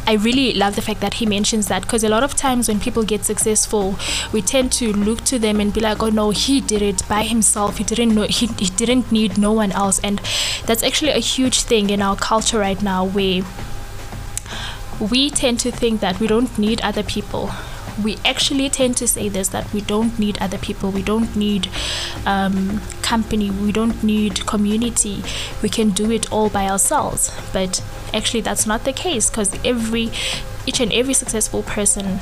I 0.05 0.13
really 0.13 0.53
love 0.53 0.75
the 0.75 0.81
fact 0.81 0.99
that 0.99 1.15
he 1.15 1.25
mentions 1.25 1.67
that 1.67 1.83
because 1.83 2.03
a 2.03 2.09
lot 2.09 2.23
of 2.23 2.35
times 2.35 2.67
when 2.67 2.79
people 2.79 3.03
get 3.03 3.23
successful, 3.23 3.95
we 4.33 4.41
tend 4.41 4.73
to 4.73 4.91
look 4.91 5.21
to 5.25 5.39
them 5.39 5.61
and 5.61 5.73
be 5.73 5.79
like, 5.79 6.03
"Oh 6.03 6.09
no, 6.09 6.31
he 6.31 6.59
did 6.59 6.81
it 6.81 7.07
by 7.07 7.23
himself. 7.23 7.77
He 7.77 7.85
didn't 7.85 8.13
know. 8.13 8.23
He, 8.23 8.47
he 8.47 8.65
didn't 8.65 9.11
need 9.11 9.37
no 9.37 9.53
one 9.53 9.71
else." 9.71 9.99
And 10.03 10.19
that's 10.65 10.83
actually 10.83 11.11
a 11.11 11.19
huge 11.19 11.61
thing 11.61 11.89
in 11.89 12.01
our 12.01 12.17
culture 12.17 12.59
right 12.59 12.81
now, 12.81 13.05
where 13.05 13.43
we 14.99 15.29
tend 15.29 15.59
to 15.61 15.71
think 15.71 16.01
that 16.01 16.19
we 16.19 16.27
don't 16.27 16.57
need 16.57 16.81
other 16.81 17.03
people 17.03 17.49
we 18.01 18.17
actually 18.25 18.69
tend 18.69 18.97
to 18.97 19.07
say 19.07 19.29
this 19.29 19.49
that 19.49 19.71
we 19.73 19.81
don't 19.81 20.17
need 20.17 20.37
other 20.41 20.57
people, 20.57 20.91
we 20.91 21.03
don't 21.03 21.35
need 21.35 21.69
um, 22.25 22.81
company, 23.01 23.51
we 23.51 23.71
don't 23.71 24.03
need 24.03 24.45
community, 24.45 25.23
we 25.61 25.69
can 25.69 25.89
do 25.89 26.11
it 26.11 26.31
all 26.31 26.49
by 26.49 26.67
ourselves. 26.67 27.31
But 27.51 27.83
actually, 28.13 28.41
that's 28.41 28.65
not 28.65 28.83
the 28.83 28.93
case 28.93 29.29
because 29.29 29.53
every 29.65 30.11
each 30.65 30.79
and 30.79 30.93
every 30.93 31.13
successful 31.13 31.61
person 31.63 32.19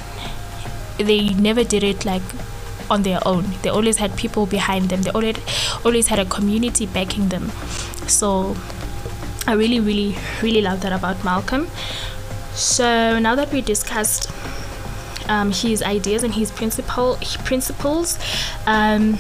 they 0.98 1.30
never 1.30 1.64
did 1.64 1.84
it 1.84 2.06
like 2.06 2.22
on 2.90 3.04
their 3.04 3.20
own. 3.26 3.46
They 3.62 3.70
always 3.70 3.98
had 3.98 4.16
people 4.18 4.46
behind 4.46 4.90
them. 4.90 5.02
They 5.02 5.12
always 5.12 5.38
always 5.86 6.08
had 6.08 6.20
a 6.20 6.26
community 6.26 6.86
backing 6.86 7.30
them. 7.30 7.50
So 8.08 8.56
I 9.48 9.54
really, 9.54 9.80
really, 9.80 10.16
really 10.42 10.62
love 10.62 10.82
that 10.82 10.92
about 10.92 11.24
Malcolm. 11.24 11.68
So 12.54 13.18
now 13.20 13.36
that 13.36 13.52
we 13.52 13.62
discussed 13.62 14.30
um, 15.32 15.52
his 15.54 15.82
ideas 15.82 16.24
and 16.24 16.34
his 16.34 16.52
principle 16.52 17.18
principles. 17.46 18.20
Um, 18.68 19.18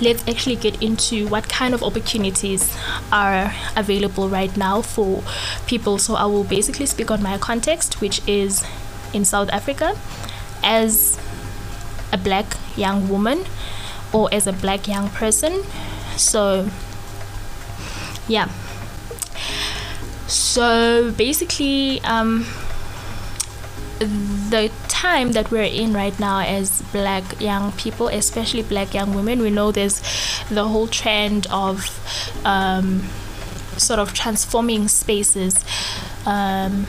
let's 0.00 0.26
actually 0.26 0.56
get 0.56 0.82
into 0.82 1.28
what 1.28 1.48
kind 1.48 1.74
of 1.74 1.82
opportunities 1.82 2.76
are 3.12 3.52
available 3.76 4.28
right 4.28 4.54
now 4.56 4.82
for 4.82 5.22
people. 5.66 5.98
So 5.98 6.14
I 6.14 6.24
will 6.24 6.44
basically 6.44 6.86
speak 6.86 7.10
on 7.10 7.22
my 7.22 7.38
context, 7.38 8.00
which 8.00 8.20
is 8.26 8.64
in 9.14 9.24
South 9.24 9.48
Africa, 9.50 9.96
as 10.64 11.18
a 12.12 12.18
black 12.18 12.56
young 12.76 13.08
woman 13.08 13.44
or 14.12 14.28
as 14.32 14.48
a 14.48 14.52
black 14.52 14.88
young 14.88 15.08
person. 15.10 15.62
So 16.16 16.68
yeah. 18.26 18.48
So 20.26 21.12
basically, 21.16 22.00
um, 22.02 22.46
the 24.00 24.70
time 24.88 25.32
that 25.32 25.50
we're 25.50 25.62
in 25.62 25.92
right 25.92 26.18
now 26.18 26.40
as 26.40 26.82
black 26.92 27.40
young 27.40 27.72
people, 27.72 28.08
especially 28.08 28.62
black 28.62 28.94
young 28.94 29.14
women, 29.14 29.40
we 29.40 29.50
know 29.50 29.72
there's 29.72 30.00
the 30.48 30.66
whole 30.66 30.86
trend 30.88 31.46
of 31.50 31.86
um, 32.44 33.02
sort 33.76 33.98
of 33.98 34.14
transforming 34.14 34.88
spaces. 34.88 35.64
Um, 36.24 36.86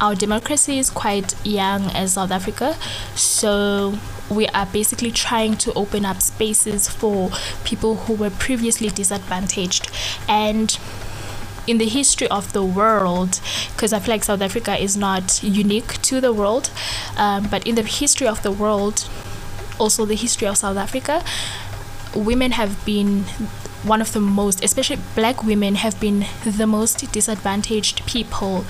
our 0.00 0.14
democracy 0.14 0.78
is 0.78 0.90
quite 0.90 1.34
young 1.46 1.90
as 1.90 2.14
South 2.14 2.30
Africa, 2.30 2.76
so 3.14 3.98
we 4.30 4.46
are 4.48 4.66
basically 4.66 5.10
trying 5.10 5.56
to 5.56 5.72
open 5.74 6.04
up 6.04 6.20
spaces 6.22 6.88
for 6.88 7.30
people 7.64 7.96
who 7.96 8.14
were 8.14 8.30
previously 8.30 8.88
disadvantaged. 8.88 9.90
And 10.28 10.78
in 11.66 11.78
the 11.78 11.86
history 11.88 12.28
of 12.28 12.52
the 12.52 12.62
world, 12.62 13.40
because 13.72 13.92
I 13.92 13.98
feel 14.00 14.14
like 14.14 14.24
South 14.24 14.40
Africa 14.40 14.76
is 14.76 14.96
not 14.96 15.42
unique 15.42 16.00
to 16.02 16.20
the 16.20 16.32
world, 16.32 16.70
um, 17.16 17.48
but 17.50 17.66
in 17.66 17.74
the 17.74 17.82
history 17.82 18.26
of 18.26 18.42
the 18.42 18.50
world, 18.50 19.08
also 19.78 20.04
the 20.04 20.16
history 20.16 20.46
of 20.48 20.56
South 20.56 20.76
Africa, 20.76 21.24
women 22.14 22.52
have 22.52 22.84
been 22.84 23.24
one 23.82 24.00
of 24.00 24.12
the 24.12 24.20
most, 24.20 24.62
especially 24.62 24.98
black 25.14 25.42
women, 25.42 25.76
have 25.76 25.98
been 26.00 26.26
the 26.44 26.66
most 26.66 27.10
disadvantaged 27.12 28.04
people 28.06 28.64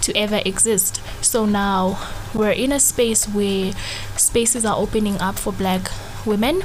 to 0.00 0.16
ever 0.16 0.40
exist. 0.44 1.00
So 1.22 1.44
now 1.46 1.98
we're 2.34 2.52
in 2.52 2.72
a 2.72 2.80
space 2.80 3.26
where 3.26 3.72
spaces 4.16 4.64
are 4.64 4.76
opening 4.76 5.20
up 5.20 5.38
for 5.38 5.52
black 5.52 5.90
women. 6.24 6.62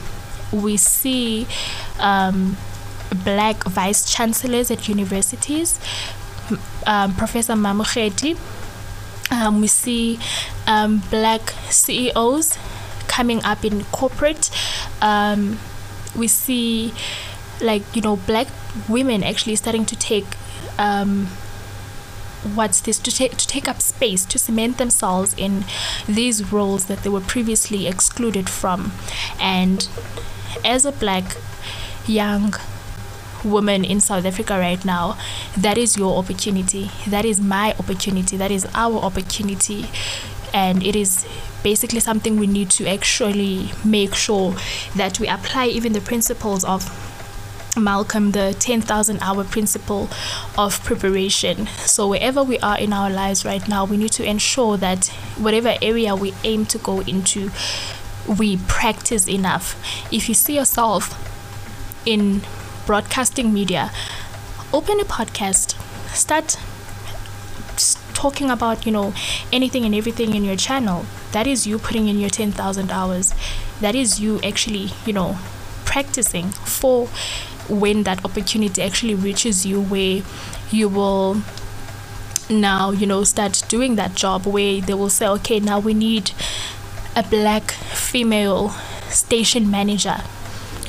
We 0.51 0.77
see 0.77 1.48
um, 2.00 2.58
black 3.15 3.63
vice 3.63 4.12
chancellors 4.12 4.72
at 4.72 4.88
universities, 4.88 5.79
um, 6.86 7.15
Professor 7.15 7.53
Mamokgethi. 7.53 8.38
Um, 9.32 9.62
we 9.62 9.67
see 9.67 10.20
um, 10.67 11.01
black 11.10 11.53
CEOs 11.70 12.58
coming 13.08 13.43
up 13.43 13.63
in 13.65 13.84
corporate. 13.86 14.50
Um, 15.01 15.60
we 16.15 16.27
see, 16.27 16.93
like, 17.62 17.84
you 17.96 18.01
know, 18.01 18.17
black 18.17 18.48
women 18.88 19.24
actually 19.24 19.55
starting 19.55 19.86
to 19.86 19.96
take 19.96 20.25
um, 20.77 21.27
what's 22.55 22.82
this 22.82 23.00
to 23.00 23.12
take 23.12 23.38
to 23.38 23.48
take 23.48 23.67
up 23.67 23.82
space 23.82 24.25
to 24.25 24.38
cement 24.38 24.77
themselves 24.77 25.34
in 25.38 25.63
these 26.08 26.51
roles 26.51 26.86
that 26.86 27.03
they 27.03 27.10
were 27.10 27.22
previously 27.22 27.88
excluded 27.88 28.50
from 28.50 28.91
and 29.39 29.88
as 30.65 30.86
a 30.86 30.91
black 30.91 31.38
young 32.05 32.53
woman 33.44 33.84
in 33.84 34.00
South 34.02 34.26
Africa 34.26 34.58
right 34.58 34.84
now, 34.86 35.18
that 35.58 35.78
is 35.78 35.98
your 35.98 36.18
opportunity. 36.18 36.90
That 37.08 37.26
is 37.26 37.40
my 37.42 37.74
opportunity. 37.80 38.38
That 38.38 38.52
is 38.52 38.68
our 38.74 38.98
opportunity 38.98 39.88
and 40.54 40.84
it 40.84 40.96
is 40.96 41.26
basically 41.64 42.00
something 42.00 42.38
we 42.38 42.48
need 42.48 42.70
to 42.70 42.88
actually 42.88 43.72
make 43.84 44.14
sure 44.14 44.56
that 44.96 45.20
we 45.20 45.28
apply 45.28 45.68
even 45.68 45.94
the 45.94 46.02
principles 46.02 46.64
of 46.64 46.84
Malcolm, 47.76 48.32
the 48.32 48.56
10,000 48.60 49.20
hour 49.22 49.44
principle 49.44 50.08
of 50.58 50.84
preparation. 50.84 51.68
So, 51.86 52.08
wherever 52.08 52.44
we 52.44 52.60
are 52.60 52.78
in 52.78 52.94
our 52.94 53.10
lives 53.10 53.46
right 53.46 53.68
now, 53.68 53.86
we 53.86 53.98
need 53.98 54.12
to 54.12 54.24
ensure 54.24 54.78
that 54.78 55.08
whatever 55.38 55.76
area 55.82 56.16
we 56.16 56.34
aim 56.44 56.68
to 56.68 56.78
go 56.78 57.00
into, 57.02 57.50
we 58.28 58.58
practice 58.68 59.28
enough. 59.28 59.76
If 60.14 60.30
you 60.30 60.36
see 60.36 60.56
yourself 60.56 61.20
in 62.06 62.42
broadcasting 62.86 63.54
media, 63.54 63.92
open 64.74 65.00
a 65.00 65.06
podcast, 65.06 65.75
start 66.13 66.58
talking 68.13 68.50
about, 68.50 68.86
you 68.86 68.92
know, 68.92 69.13
anything 69.52 69.86
and 69.86 69.96
everything 69.96 70.34
in 70.34 70.44
your 70.44 70.56
channel. 70.56 71.06
That 71.32 71.48
is 71.48 71.66
you 71.68 71.80
putting 71.80 72.08
in 72.08 72.20
your 72.20 72.30
10,000 72.30 72.92
hours. 72.92 73.34
That 73.82 73.96
is 73.96 74.20
you 74.20 74.40
actually, 74.42 74.92
you 75.06 75.13
know, 75.13 75.38
practicing 75.86 76.50
for 76.50 77.08
when 77.70 78.04
that 78.04 78.24
opportunity 78.25 78.82
actually 78.82 79.16
reaches 79.16 79.66
you 79.66 79.82
where 79.82 80.22
you 80.72 80.90
will 80.90 81.42
now 82.50 82.92
you 82.92 83.08
know 83.08 83.24
start 83.24 83.63
doing 83.70 83.96
that 83.96 84.16
job 84.16 84.46
where 84.46 84.82
they 84.82 84.94
will 84.94 85.10
say 85.10 85.25
okay 85.28 85.60
now 85.60 85.80
we 85.80 85.94
need 85.94 86.32
a 87.16 87.24
black 87.24 87.72
female 87.72 88.70
station 89.10 89.72
manager 89.72 90.18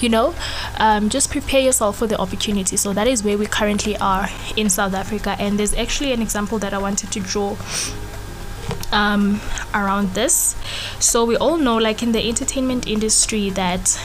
you 0.03 0.09
know 0.09 0.35
um, 0.79 1.09
just 1.09 1.31
prepare 1.31 1.61
yourself 1.61 1.99
for 1.99 2.07
the 2.07 2.19
opportunity. 2.19 2.77
So 2.77 2.93
that 2.93 3.07
is 3.07 3.23
where 3.23 3.39
we 3.39 3.47
currently 3.47 3.97
are 3.99 4.29
in 4.57 4.69
south 4.71 4.95
africa. 4.95 5.37
And 5.39 5.59
there's 5.59 5.75
actually 5.75 6.13
an 6.13 6.23
example 6.23 6.59
that 6.59 6.73
i 6.75 6.79
wanted 6.79 7.11
to 7.13 7.21
draw 7.21 7.57
um, 8.93 9.41
around 9.75 10.15
this. 10.15 10.57
So 11.01 11.25
we 11.25 11.37
all 11.37 11.57
know 11.57 11.77
like 11.77 12.03
in 12.03 12.13
the 12.13 12.27
entertainment 12.27 12.87
industry 12.87 13.51
that 13.51 13.99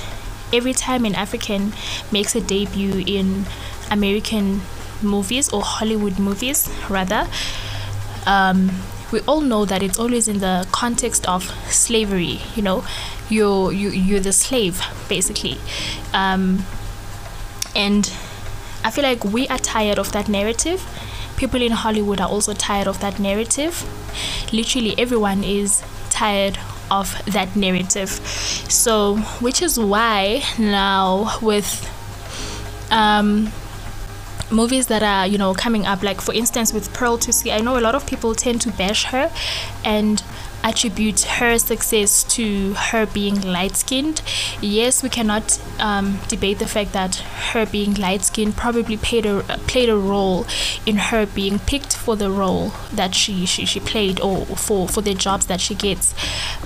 every 0.54 0.74
time 0.74 1.06
an 1.06 1.16
African 1.16 1.74
makes 2.12 2.36
a 2.36 2.42
debut 2.42 3.04
in 3.06 3.46
American 3.92 4.62
movies 5.02 5.50
or 5.54 5.62
Hollywood 5.62 6.20
movies, 6.20 6.70
rather, 6.90 7.28
um, 8.26 8.72
we 9.12 9.22
all 9.22 9.42
know 9.42 9.66
that 9.66 9.82
it's 9.84 10.00
always 10.00 10.28
in 10.28 10.40
the 10.40 10.68
context 10.72 11.28
of 11.28 11.44
slavery. 11.72 12.42
You 12.56 12.64
know, 12.64 12.86
you're 13.30 13.72
you 13.72 13.90
you're 13.90 14.20
the 14.20 14.34
slave 14.34 14.82
basically, 15.08 15.58
um, 16.14 16.66
and 17.76 18.12
I 18.84 18.92
feel 18.92 19.04
like 19.04 19.24
we 19.24 19.48
are 19.48 19.60
tired 19.60 20.00
of 20.00 20.12
that 20.14 20.30
narrative. 20.30 20.86
People 21.38 21.62
in 21.62 21.72
Hollywood 21.72 22.20
are 22.20 22.28
also 22.28 22.54
tired 22.54 22.88
of 22.88 23.00
that 23.00 23.20
narrative. 23.20 23.84
Literally, 24.52 24.96
everyone 24.98 25.44
is 25.44 25.84
tired 26.10 26.58
of 26.92 27.16
that 27.26 27.56
narrative. 27.56 28.10
So, 28.10 29.18
which 29.40 29.62
is 29.62 29.80
why 29.80 30.44
now 30.58 31.38
with 31.42 31.70
um, 32.92 33.52
movies 34.52 34.88
that 34.88 35.04
are 35.04 35.28
you 35.28 35.38
know 35.38 35.54
coming 35.54 35.86
up, 35.86 36.04
like 36.04 36.22
for 36.22 36.34
instance 36.34 36.74
with 36.74 36.94
Pearl 36.94 37.18
Thusi 37.18 37.52
I 37.54 37.60
know 37.60 37.78
a 37.78 37.82
lot 37.82 37.96
of 37.96 38.06
people 38.06 38.36
tend 38.36 38.62
to 38.62 38.72
bash 38.72 39.06
her 39.06 39.32
and 39.84 40.24
attribute 40.64 41.22
her 41.22 41.58
success 41.58 42.24
to 42.24 42.74
her 42.74 43.06
being 43.06 43.40
light 43.42 43.76
skinned. 43.76 44.22
Yes, 44.62 45.02
we 45.02 45.10
cannot 45.10 45.60
um, 45.80 46.20
debate 46.28 46.60
the 46.60 46.68
fact 46.68 46.94
that 46.94 47.16
her 47.54 47.66
being 47.66 47.94
light 47.94 48.24
skinned 48.24 48.58
probably 48.58 48.98
played 48.98 49.26
a 49.26 49.42
played 49.68 49.90
a 49.90 49.96
role 49.96 50.46
in 50.86 50.98
her 50.98 51.26
being 51.26 51.60
picked 51.60 51.96
for 51.96 52.16
the 52.16 52.30
role 52.30 52.74
that 52.92 53.16
she, 53.16 53.46
she, 53.46 53.66
she 53.66 53.80
played 53.80 54.20
or 54.20 54.46
for, 54.46 54.88
for 54.88 55.02
the 55.02 55.14
jobs 55.14 55.46
that 55.48 55.62
she 55.62 55.76
gets. 55.76 56.14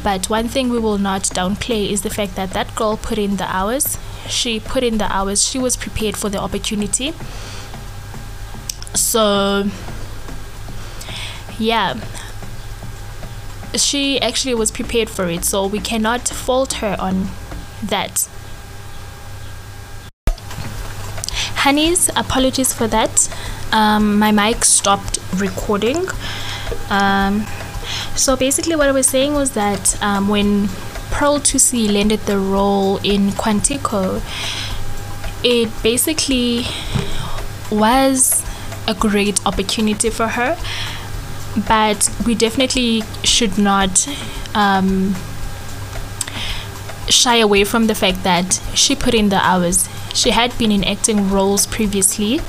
But 0.03 0.29
one 0.29 0.47
thing 0.47 0.69
we 0.69 0.79
will 0.79 0.97
not 0.97 1.23
downplay 1.23 1.89
is 1.91 2.01
the 2.01 2.09
fact 2.09 2.35
that 2.35 2.51
that 2.51 2.75
girl 2.75 2.97
put 2.97 3.17
in 3.17 3.37
the 3.37 3.55
hours. 3.55 3.97
She 4.27 4.59
put 4.59 4.83
in 4.83 4.97
the 4.97 5.11
hours. 5.11 5.47
She 5.47 5.59
was 5.59 5.75
prepared 5.77 6.17
for 6.17 6.29
the 6.29 6.39
opportunity. 6.39 7.13
So 8.93 9.69
yeah 11.59 11.99
she 13.75 14.21
actually 14.21 14.53
was 14.53 14.71
prepared 14.71 15.09
for 15.09 15.29
it, 15.29 15.43
so 15.43 15.65
we 15.65 15.79
cannot 15.79 16.27
fault 16.27 16.73
her 16.73 16.95
on 16.99 17.29
that. 17.83 18.27
Honeys, 21.55 22.09
apologies 22.15 22.73
for 22.73 22.87
that. 22.87 23.29
Um, 23.71 24.19
my 24.19 24.31
mic 24.31 24.65
stopped 24.65 25.17
recording. 25.37 26.07
Um, 26.89 27.47
so 28.15 28.35
basically, 28.35 28.75
what 28.75 28.89
I 28.89 28.91
was 28.91 29.07
saying 29.07 29.33
was 29.33 29.51
that 29.51 30.01
um, 30.03 30.27
when 30.27 30.67
Pearl 31.09 31.39
Thusi 31.39 31.91
landed 31.91 32.19
the 32.21 32.37
role 32.37 32.97
in 32.97 33.29
Quantico, 33.29 34.21
it 35.43 35.69
basically 35.81 36.65
was 37.71 38.43
a 38.87 38.93
great 38.93 39.45
opportunity 39.45 40.09
for 40.09 40.27
her 40.27 40.57
but 41.67 42.09
we 42.25 42.35
definitely 42.35 43.03
should 43.23 43.57
not 43.57 44.07
um, 44.55 45.15
shy 47.09 47.37
away 47.37 47.63
from 47.63 47.87
the 47.87 47.95
fact 47.95 48.23
that 48.23 48.61
she 48.73 48.95
put 48.95 49.13
in 49.13 49.29
the 49.29 49.37
hours. 49.37 49.89
She 50.13 50.31
had 50.31 50.57
been 50.57 50.71
in 50.71 50.83
acting 50.83 51.29
roles 51.29 51.65
previously 51.67 52.39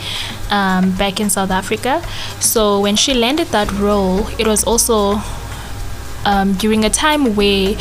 um, 0.50 0.96
back 0.96 1.20
in 1.20 1.30
South 1.30 1.50
Africa. 1.50 2.02
So 2.40 2.80
when 2.80 2.96
she 2.96 3.14
landed 3.14 3.48
that 3.48 3.70
role, 3.72 4.28
it 4.38 4.46
was 4.46 4.64
also 4.64 5.20
um, 6.24 6.54
during 6.54 6.84
a 6.84 6.90
time 6.90 7.36
where 7.36 7.76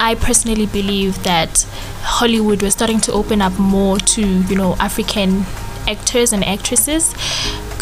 I 0.00 0.16
personally 0.16 0.66
believe 0.66 1.22
that 1.22 1.66
Hollywood 2.02 2.62
was 2.62 2.72
starting 2.72 3.00
to 3.02 3.12
open 3.12 3.40
up 3.40 3.58
more 3.58 3.98
to, 3.98 4.22
you 4.22 4.56
know, 4.56 4.74
African 4.80 5.44
actors 5.86 6.32
and 6.32 6.44
actresses 6.44 7.14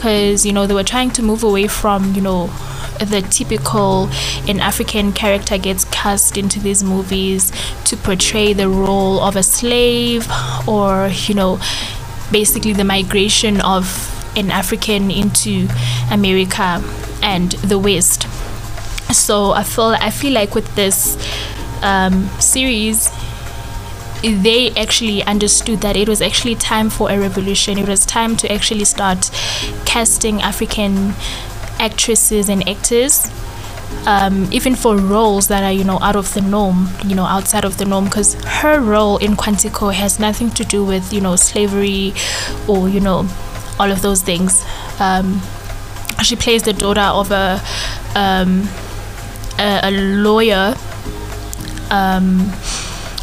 because 0.00 0.46
you 0.46 0.52
know 0.52 0.66
they 0.66 0.72
were 0.72 0.82
trying 0.82 1.10
to 1.10 1.22
move 1.22 1.44
away 1.44 1.66
from 1.66 2.14
you 2.14 2.22
know 2.22 2.46
the 3.00 3.20
typical 3.30 4.08
an 4.48 4.58
African 4.58 5.12
character 5.12 5.58
gets 5.58 5.84
cast 5.84 6.38
into 6.38 6.58
these 6.58 6.82
movies 6.82 7.52
to 7.84 7.98
portray 7.98 8.54
the 8.54 8.66
role 8.66 9.20
of 9.20 9.36
a 9.36 9.42
slave 9.42 10.26
or 10.66 11.10
you 11.26 11.34
know 11.34 11.60
basically 12.32 12.72
the 12.72 12.84
migration 12.84 13.60
of 13.60 13.84
an 14.36 14.50
African 14.50 15.10
into 15.10 15.68
America 16.10 16.82
and 17.22 17.52
the 17.52 17.78
West. 17.78 18.22
So 19.12 19.50
I 19.50 19.64
feel 19.64 19.96
I 20.00 20.10
feel 20.10 20.32
like 20.32 20.54
with 20.54 20.74
this 20.76 21.18
um, 21.82 22.26
series 22.40 23.10
they 24.22 24.70
actually 24.72 25.22
understood 25.24 25.80
that 25.80 25.96
it 25.96 26.08
was 26.08 26.20
actually 26.20 26.54
time 26.54 26.90
for 26.90 27.10
a 27.10 27.18
revolution. 27.18 27.78
It 27.78 27.88
was 27.88 28.04
time 28.04 28.36
to 28.38 28.52
actually 28.52 28.84
start 28.84 29.30
casting 29.86 30.42
African 30.42 31.14
actresses 31.78 32.48
and 32.48 32.68
actors. 32.68 33.30
Um, 34.06 34.48
even 34.52 34.76
for 34.76 34.96
roles 34.96 35.48
that 35.48 35.64
are 35.64 35.72
you 35.72 35.84
know 35.84 35.98
out 35.98 36.14
of 36.14 36.32
the 36.32 36.40
norm 36.40 36.88
you 37.04 37.16
know 37.16 37.24
outside 37.24 37.64
of 37.64 37.76
the 37.76 37.84
norm 37.84 38.04
because 38.04 38.34
her 38.44 38.80
role 38.80 39.18
in 39.18 39.34
quantico 39.34 39.92
has 39.92 40.20
nothing 40.20 40.48
to 40.52 40.64
do 40.64 40.84
with 40.84 41.12
you 41.12 41.20
know 41.20 41.34
slavery 41.34 42.14
or 42.68 42.88
you 42.88 43.00
know 43.00 43.28
all 43.80 43.90
of 43.90 44.00
those 44.00 44.22
things 44.22 44.64
um, 45.00 45.42
she 46.22 46.36
plays 46.36 46.62
the 46.62 46.72
daughter 46.72 47.00
of 47.00 47.30
a 47.32 47.60
um, 48.14 48.68
a, 49.58 49.80
a, 49.82 49.90
lawyer 49.90 50.74
um, 51.90 52.50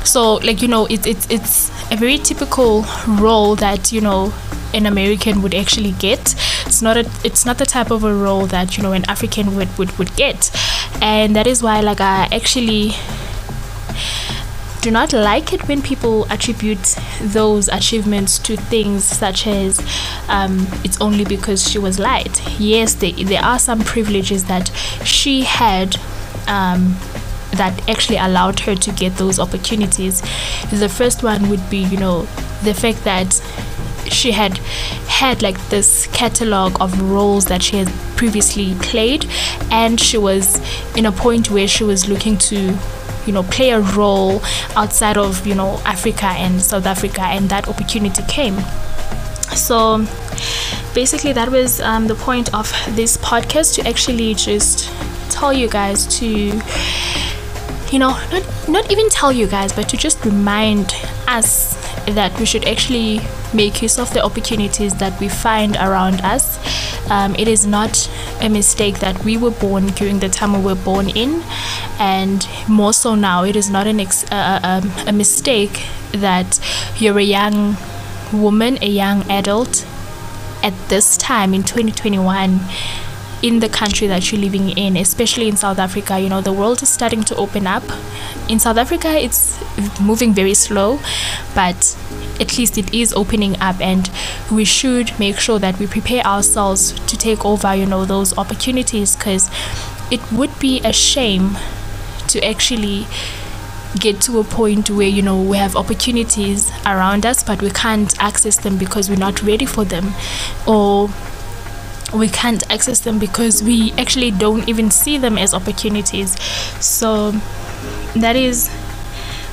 so 0.07 0.35
like 0.35 0.61
you 0.61 0.67
know 0.67 0.85
it's 0.85 1.05
it's 1.05 1.29
it's 1.29 1.69
a 1.91 1.97
very 1.97 2.17
typical 2.17 2.85
role 3.07 3.55
that 3.55 3.91
you 3.91 4.01
know 4.01 4.33
an 4.73 4.85
American 4.85 5.41
would 5.41 5.53
actually 5.53 5.91
get. 5.93 6.35
It's 6.65 6.81
not 6.81 6.97
a 6.97 7.09
it's 7.23 7.45
not 7.45 7.57
the 7.57 7.65
type 7.65 7.91
of 7.91 8.03
a 8.03 8.13
role 8.13 8.45
that 8.47 8.77
you 8.77 8.83
know 8.83 8.93
an 8.93 9.05
African 9.09 9.55
would 9.55 9.75
would, 9.77 9.97
would 9.97 10.15
get, 10.15 10.51
and 11.01 11.35
that 11.35 11.47
is 11.47 11.61
why 11.61 11.81
like 11.81 12.01
I 12.01 12.27
actually 12.31 12.93
do 14.81 14.91
not 14.91 15.11
like 15.11 15.51
it 15.53 15.67
when 15.67 15.81
people 15.81 16.25
attribute 16.31 16.95
those 17.21 17.67
achievements 17.67 18.39
to 18.39 18.55
things 18.55 19.03
such 19.03 19.45
as 19.47 19.79
um, 20.29 20.67
it's 20.83 21.01
only 21.01 21.25
because 21.25 21.69
she 21.69 21.79
was 21.79 21.99
light. 21.99 22.41
Yes, 22.59 22.93
they, 22.93 23.11
there 23.11 23.43
are 23.43 23.59
some 23.59 23.79
privileges 23.81 24.45
that 24.45 24.69
she 25.03 25.41
had 25.41 25.97
um, 26.47 26.95
that 27.57 27.87
actually 27.89 28.17
allowed 28.17 28.59
her 28.61 28.75
to 28.75 28.91
get 28.91 29.15
those 29.17 29.39
opportunities. 29.39 30.21
The 30.71 30.89
first 30.89 31.23
one 31.23 31.49
would 31.49 31.69
be, 31.69 31.79
you 31.79 31.97
know, 31.97 32.21
the 32.63 32.73
fact 32.73 33.03
that 33.03 33.33
she 34.09 34.31
had 34.31 34.57
had 35.07 35.41
like 35.41 35.57
this 35.69 36.07
catalog 36.07 36.79
of 36.81 37.01
roles 37.01 37.45
that 37.45 37.61
she 37.61 37.77
had 37.77 37.89
previously 38.15 38.75
played 38.75 39.25
and 39.71 39.99
she 39.99 40.17
was 40.17 40.59
in 40.95 41.05
a 41.05 41.11
point 41.11 41.51
where 41.51 41.67
she 41.67 41.83
was 41.83 42.07
looking 42.07 42.37
to 42.37 42.77
you 43.25 43.33
know 43.33 43.43
play 43.43 43.71
a 43.71 43.81
role 43.81 44.41
outside 44.75 45.17
of 45.17 45.45
you 45.45 45.53
know 45.53 45.81
Africa 45.85 46.27
and 46.27 46.61
South 46.61 46.85
Africa 46.85 47.21
and 47.21 47.49
that 47.49 47.67
opportunity 47.67 48.23
came 48.29 48.57
so 49.55 50.05
basically 50.93 51.33
that 51.33 51.49
was 51.49 51.81
um, 51.81 52.07
the 52.07 52.15
point 52.15 52.53
of 52.53 52.71
this 52.95 53.17
podcast 53.17 53.75
to 53.75 53.87
actually 53.87 54.33
just 54.33 54.89
tell 55.29 55.53
you 55.53 55.69
guys 55.69 56.07
to 56.19 56.51
you 57.91 57.99
know 57.99 58.09
not 58.31 58.43
not 58.67 58.91
even 58.91 59.09
tell 59.09 59.31
you 59.31 59.47
guys 59.47 59.71
but 59.73 59.87
to 59.89 59.97
just 59.97 60.23
remind 60.25 60.93
us 61.27 61.75
that 62.07 62.37
we 62.39 62.45
should 62.45 62.65
actually 62.65 63.19
make 63.53 63.81
use 63.81 63.99
of 63.99 64.13
the 64.13 64.23
opportunities 64.23 64.95
that 64.95 65.19
we 65.19 65.27
find 65.27 65.75
around 65.75 66.21
us. 66.21 66.57
Um, 67.09 67.35
it 67.35 67.47
is 67.47 67.65
not 67.65 68.09
a 68.41 68.49
mistake 68.49 68.99
that 68.99 69.23
we 69.23 69.37
were 69.37 69.51
born 69.51 69.87
during 69.87 70.19
the 70.19 70.29
time 70.29 70.53
we 70.53 70.61
were 70.61 70.75
born 70.75 71.09
in 71.09 71.43
and 71.99 72.47
more 72.67 72.93
so 72.93 73.15
now 73.15 73.43
it 73.43 73.55
is 73.55 73.69
not 73.69 73.87
an 73.87 73.99
ex- 73.99 74.29
uh, 74.31 74.59
um, 74.63 74.91
a 75.07 75.11
mistake 75.11 75.85
that 76.11 76.59
you're 76.97 77.17
a 77.17 77.23
young 77.23 77.77
woman 78.33 78.77
a 78.81 78.89
young 78.89 79.29
adult 79.31 79.85
at 80.63 80.73
this 80.89 81.17
time 81.17 81.53
in 81.53 81.63
2021 81.63 82.59
in 83.41 83.59
the 83.59 83.69
country 83.69 84.07
that 84.07 84.31
you're 84.31 84.41
living 84.41 84.69
in, 84.77 84.97
especially 84.97 85.47
in 85.47 85.55
South 85.55 85.79
Africa. 85.79 86.19
You 86.19 86.29
know, 86.29 86.41
the 86.41 86.53
world 86.53 86.81
is 86.81 86.89
starting 86.89 87.23
to 87.25 87.35
open 87.35 87.67
up. 87.67 87.83
In 88.49 88.59
South 88.59 88.77
Africa, 88.77 89.09
it's 89.09 89.59
moving 90.01 90.33
very 90.33 90.53
slow, 90.53 90.99
but 91.53 91.97
at 92.39 92.57
least 92.57 92.77
it 92.77 92.93
is 92.93 93.13
opening 93.13 93.59
up, 93.59 93.79
and 93.79 94.09
we 94.51 94.65
should 94.65 95.17
make 95.19 95.39
sure 95.39 95.59
that 95.59 95.77
we 95.79 95.87
prepare 95.87 96.23
ourselves 96.23 96.91
to 96.91 97.17
take 97.17 97.45
over, 97.45 97.75
you 97.75 97.85
know, 97.85 98.05
those 98.05 98.37
opportunities 98.37 99.15
because 99.15 99.49
it 100.11 100.21
would 100.31 100.57
be 100.59 100.79
a 100.81 100.93
shame 100.93 101.57
to 102.27 102.43
actually 102.43 103.05
get 103.99 104.21
to 104.21 104.39
a 104.39 104.43
point 104.43 104.89
where 104.89 105.07
you 105.07 105.21
know 105.21 105.41
we 105.41 105.57
have 105.57 105.75
opportunities 105.75 106.69
around 106.85 107.25
us 107.25 107.41
but 107.41 107.61
we 107.61 107.69
can't 107.69 108.21
access 108.21 108.57
them 108.57 108.77
because 108.77 109.09
we're 109.09 109.15
not 109.15 109.41
ready 109.41 109.65
for 109.65 109.85
them 109.85 110.13
or 110.67 111.09
we 112.13 112.27
can't 112.29 112.69
access 112.71 112.99
them 113.01 113.19
because 113.19 113.61
we 113.61 113.91
actually 113.93 114.31
don't 114.31 114.67
even 114.69 114.89
see 114.89 115.17
them 115.17 115.37
as 115.37 115.53
opportunities 115.53 116.39
so 116.81 117.31
that 118.15 118.35
is 118.35 118.69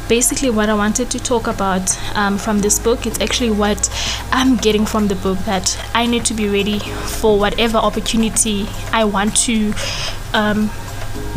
basically 0.09 0.51
what 0.51 0.69
I 0.69 0.75
wanted 0.75 1.11
to 1.13 1.19
talk 1.19 1.47
about 1.47 1.99
um, 2.15 2.37
from 2.37 2.59
this 2.59 2.79
book. 2.79 3.07
It's 3.07 3.21
actually 3.21 3.51
what 3.51 3.89
I'm 4.33 4.57
getting 4.57 4.85
from 4.85 5.09
the 5.09 5.15
book 5.15 5.39
that 5.41 5.79
I 5.95 6.07
need 6.07 6.25
to 6.27 6.35
be 6.35 6.49
ready 6.49 6.79
for 6.79 7.39
whatever 7.39 7.79
opportunity 7.79 8.67
I 8.93 9.05
want 9.05 9.35
to 9.45 9.73
um, 10.35 10.71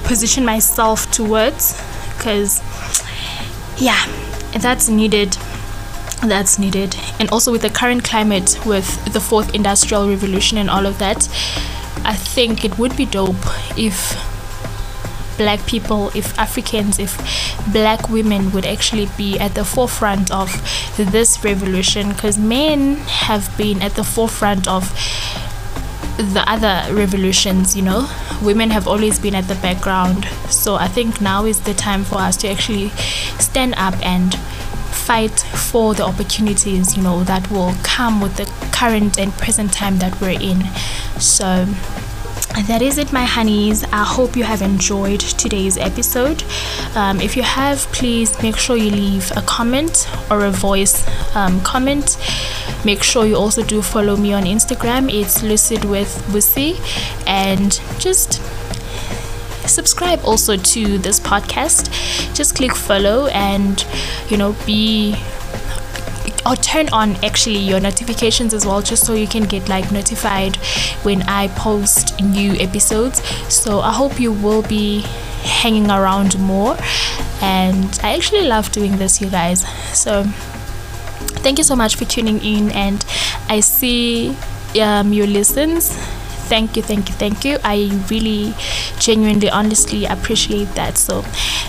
position 0.04 0.46
myself 0.46 1.10
towards 1.12 1.80
because 2.18 2.62
yeah 3.78 4.04
that's 4.60 4.90
needed 4.90 5.38
that's 6.24 6.58
needed 6.58 6.96
and 7.20 7.30
also 7.30 7.52
with 7.52 7.62
the 7.62 7.70
current 7.70 8.04
climate 8.04 8.58
with 8.66 9.14
the 9.14 9.20
fourth 9.20 9.54
industrial 9.54 10.10
revolution 10.10 10.58
and 10.58 10.70
all 10.70 10.86
of 10.86 10.98
that 10.98 11.28
i 12.04 12.16
think 12.16 12.66
it 12.66 12.78
would 12.78 12.96
be 12.98 13.06
dope 13.06 13.36
if 13.78 14.16
black 15.38 15.64
people 15.68 16.10
if 16.16 16.38
africans 16.40 16.98
if 16.98 17.16
black 17.72 18.10
women 18.10 18.52
would 18.52 18.66
actually 18.66 19.08
be 19.16 19.38
at 19.40 19.54
the 19.54 19.64
forefront 19.64 20.32
of 20.32 20.50
this 20.98 21.44
revolution 21.44 22.10
because 22.10 22.38
men 22.38 22.96
have 22.96 23.56
been 23.56 23.82
at 23.84 23.94
the 23.94 24.04
forefront 24.04 24.68
of 24.68 24.92
the 26.18 26.44
other 26.48 26.84
revolutions, 26.96 27.76
you 27.76 27.84
know, 27.84 28.10
women 28.42 28.72
have 28.72 28.88
always 28.88 29.20
been 29.20 29.36
at 29.36 29.48
the 29.48 29.56
background. 29.56 30.26
So 30.50 30.76
I 30.76 30.88
think 30.88 31.22
now 31.22 31.46
is 31.46 31.62
the 31.62 31.76
time 31.76 32.04
for 32.04 32.16
us 32.16 32.36
to 32.38 32.48
actually 32.50 32.90
stand 33.40 33.76
up 33.78 33.94
and 34.04 34.34
fight 35.08 35.40
for 35.70 35.94
the 35.94 36.04
opportunities, 36.04 36.98
you 36.98 37.02
know, 37.02 37.24
that 37.24 37.50
will 37.50 37.74
come 37.82 38.20
with 38.20 38.36
the 38.36 38.46
current 38.74 39.18
and 39.18 39.32
present 39.34 39.72
time 39.72 39.98
that 40.00 40.20
we're 40.20 40.38
in. 40.40 40.62
So 41.18 41.66
that 42.68 42.82
is 42.82 42.98
it 42.98 43.14
my 43.14 43.24
honeys. 43.24 43.86
I 43.86 44.04
hope 44.04 44.36
you 44.36 44.44
have 44.44 44.62
enjoyed 44.62 45.22
today's 45.22 45.78
episode. 45.78 46.44
Um, 46.96 47.22
if 47.22 47.38
you 47.38 47.44
have 47.44 47.78
please 47.94 48.42
make 48.42 48.58
sure 48.58 48.76
you 48.76 48.92
leave 48.92 49.32
a 49.38 49.42
comment 49.44 50.10
or 50.30 50.44
a 50.46 50.52
voice 50.52 51.08
um, 51.36 51.62
comment. 51.62 52.18
Make 52.84 53.02
sure 53.02 53.26
you 53.26 53.36
also 53.36 53.64
do 53.64 53.82
follow 53.82 54.18
me 54.18 54.34
on 54.34 54.44
instagram. 54.44 55.10
It's 55.10 55.42
lucid 55.42 55.86
with 55.86 56.12
bussy 56.34 56.76
and 57.26 57.80
just 58.00 58.42
subscribe 59.68 60.20
also 60.24 60.56
to 60.58 60.98
this 60.98 61.20
podcast. 61.20 61.90
Just 62.36 62.56
click 62.56 62.76
follow 62.76 63.28
and 63.28 63.86
you 64.30 64.38
know 64.38 64.56
be 64.66 65.16
or 66.46 66.56
turn 66.56 66.88
on 66.90 67.16
actually 67.26 67.58
your 67.58 67.80
notifications 67.80 68.54
as 68.54 68.66
well 68.66 68.82
just 68.82 69.06
so 69.06 69.14
you 69.14 69.28
can 69.28 69.44
get 69.44 69.68
like 69.68 69.92
notified 69.92 70.56
when 71.04 71.22
I 71.24 71.50
post 71.50 72.22
new 72.22 72.54
episodes. 72.54 73.22
So 73.54 73.82
I 73.82 73.92
hope 73.92 74.20
you 74.20 74.32
will 74.32 74.62
be 74.62 75.02
hanging 75.44 75.90
around 75.90 76.40
more. 76.40 76.78
And 77.42 78.00
I 78.02 78.16
actually 78.16 78.48
love 78.48 78.72
doing 78.72 78.98
this 78.98 79.22
you 79.22 79.30
guys. 79.30 79.68
So 79.98 80.24
thank 81.44 81.58
you 81.58 81.64
so 81.64 81.76
much 81.76 81.96
for 81.96 82.06
tuning 82.06 82.40
in 82.40 82.72
and 82.72 83.06
I 83.50 83.60
see 83.60 84.36
um, 84.82 85.12
your 85.14 85.28
listens 85.28 85.98
thank 86.48 86.76
you 86.76 86.84
thank 86.84 87.10
you 87.10 87.16
thank 87.16 87.46
you. 87.46 87.58
I 87.64 87.92
really 88.10 88.54
genuinely 89.00 89.50
honestly 89.50 90.06
appreciate 90.06 90.74
that. 90.76 90.98
So 90.98 91.22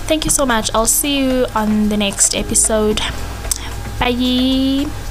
thank 0.06 0.24
you 0.24 0.30
so 0.30 0.46
much. 0.46 0.70
I'll 0.74 0.86
see 0.86 1.18
you 1.18 1.46
on 1.54 1.88
the 1.88 1.96
next 1.96 2.34
episode. 2.34 3.00
Bye. 3.98 5.07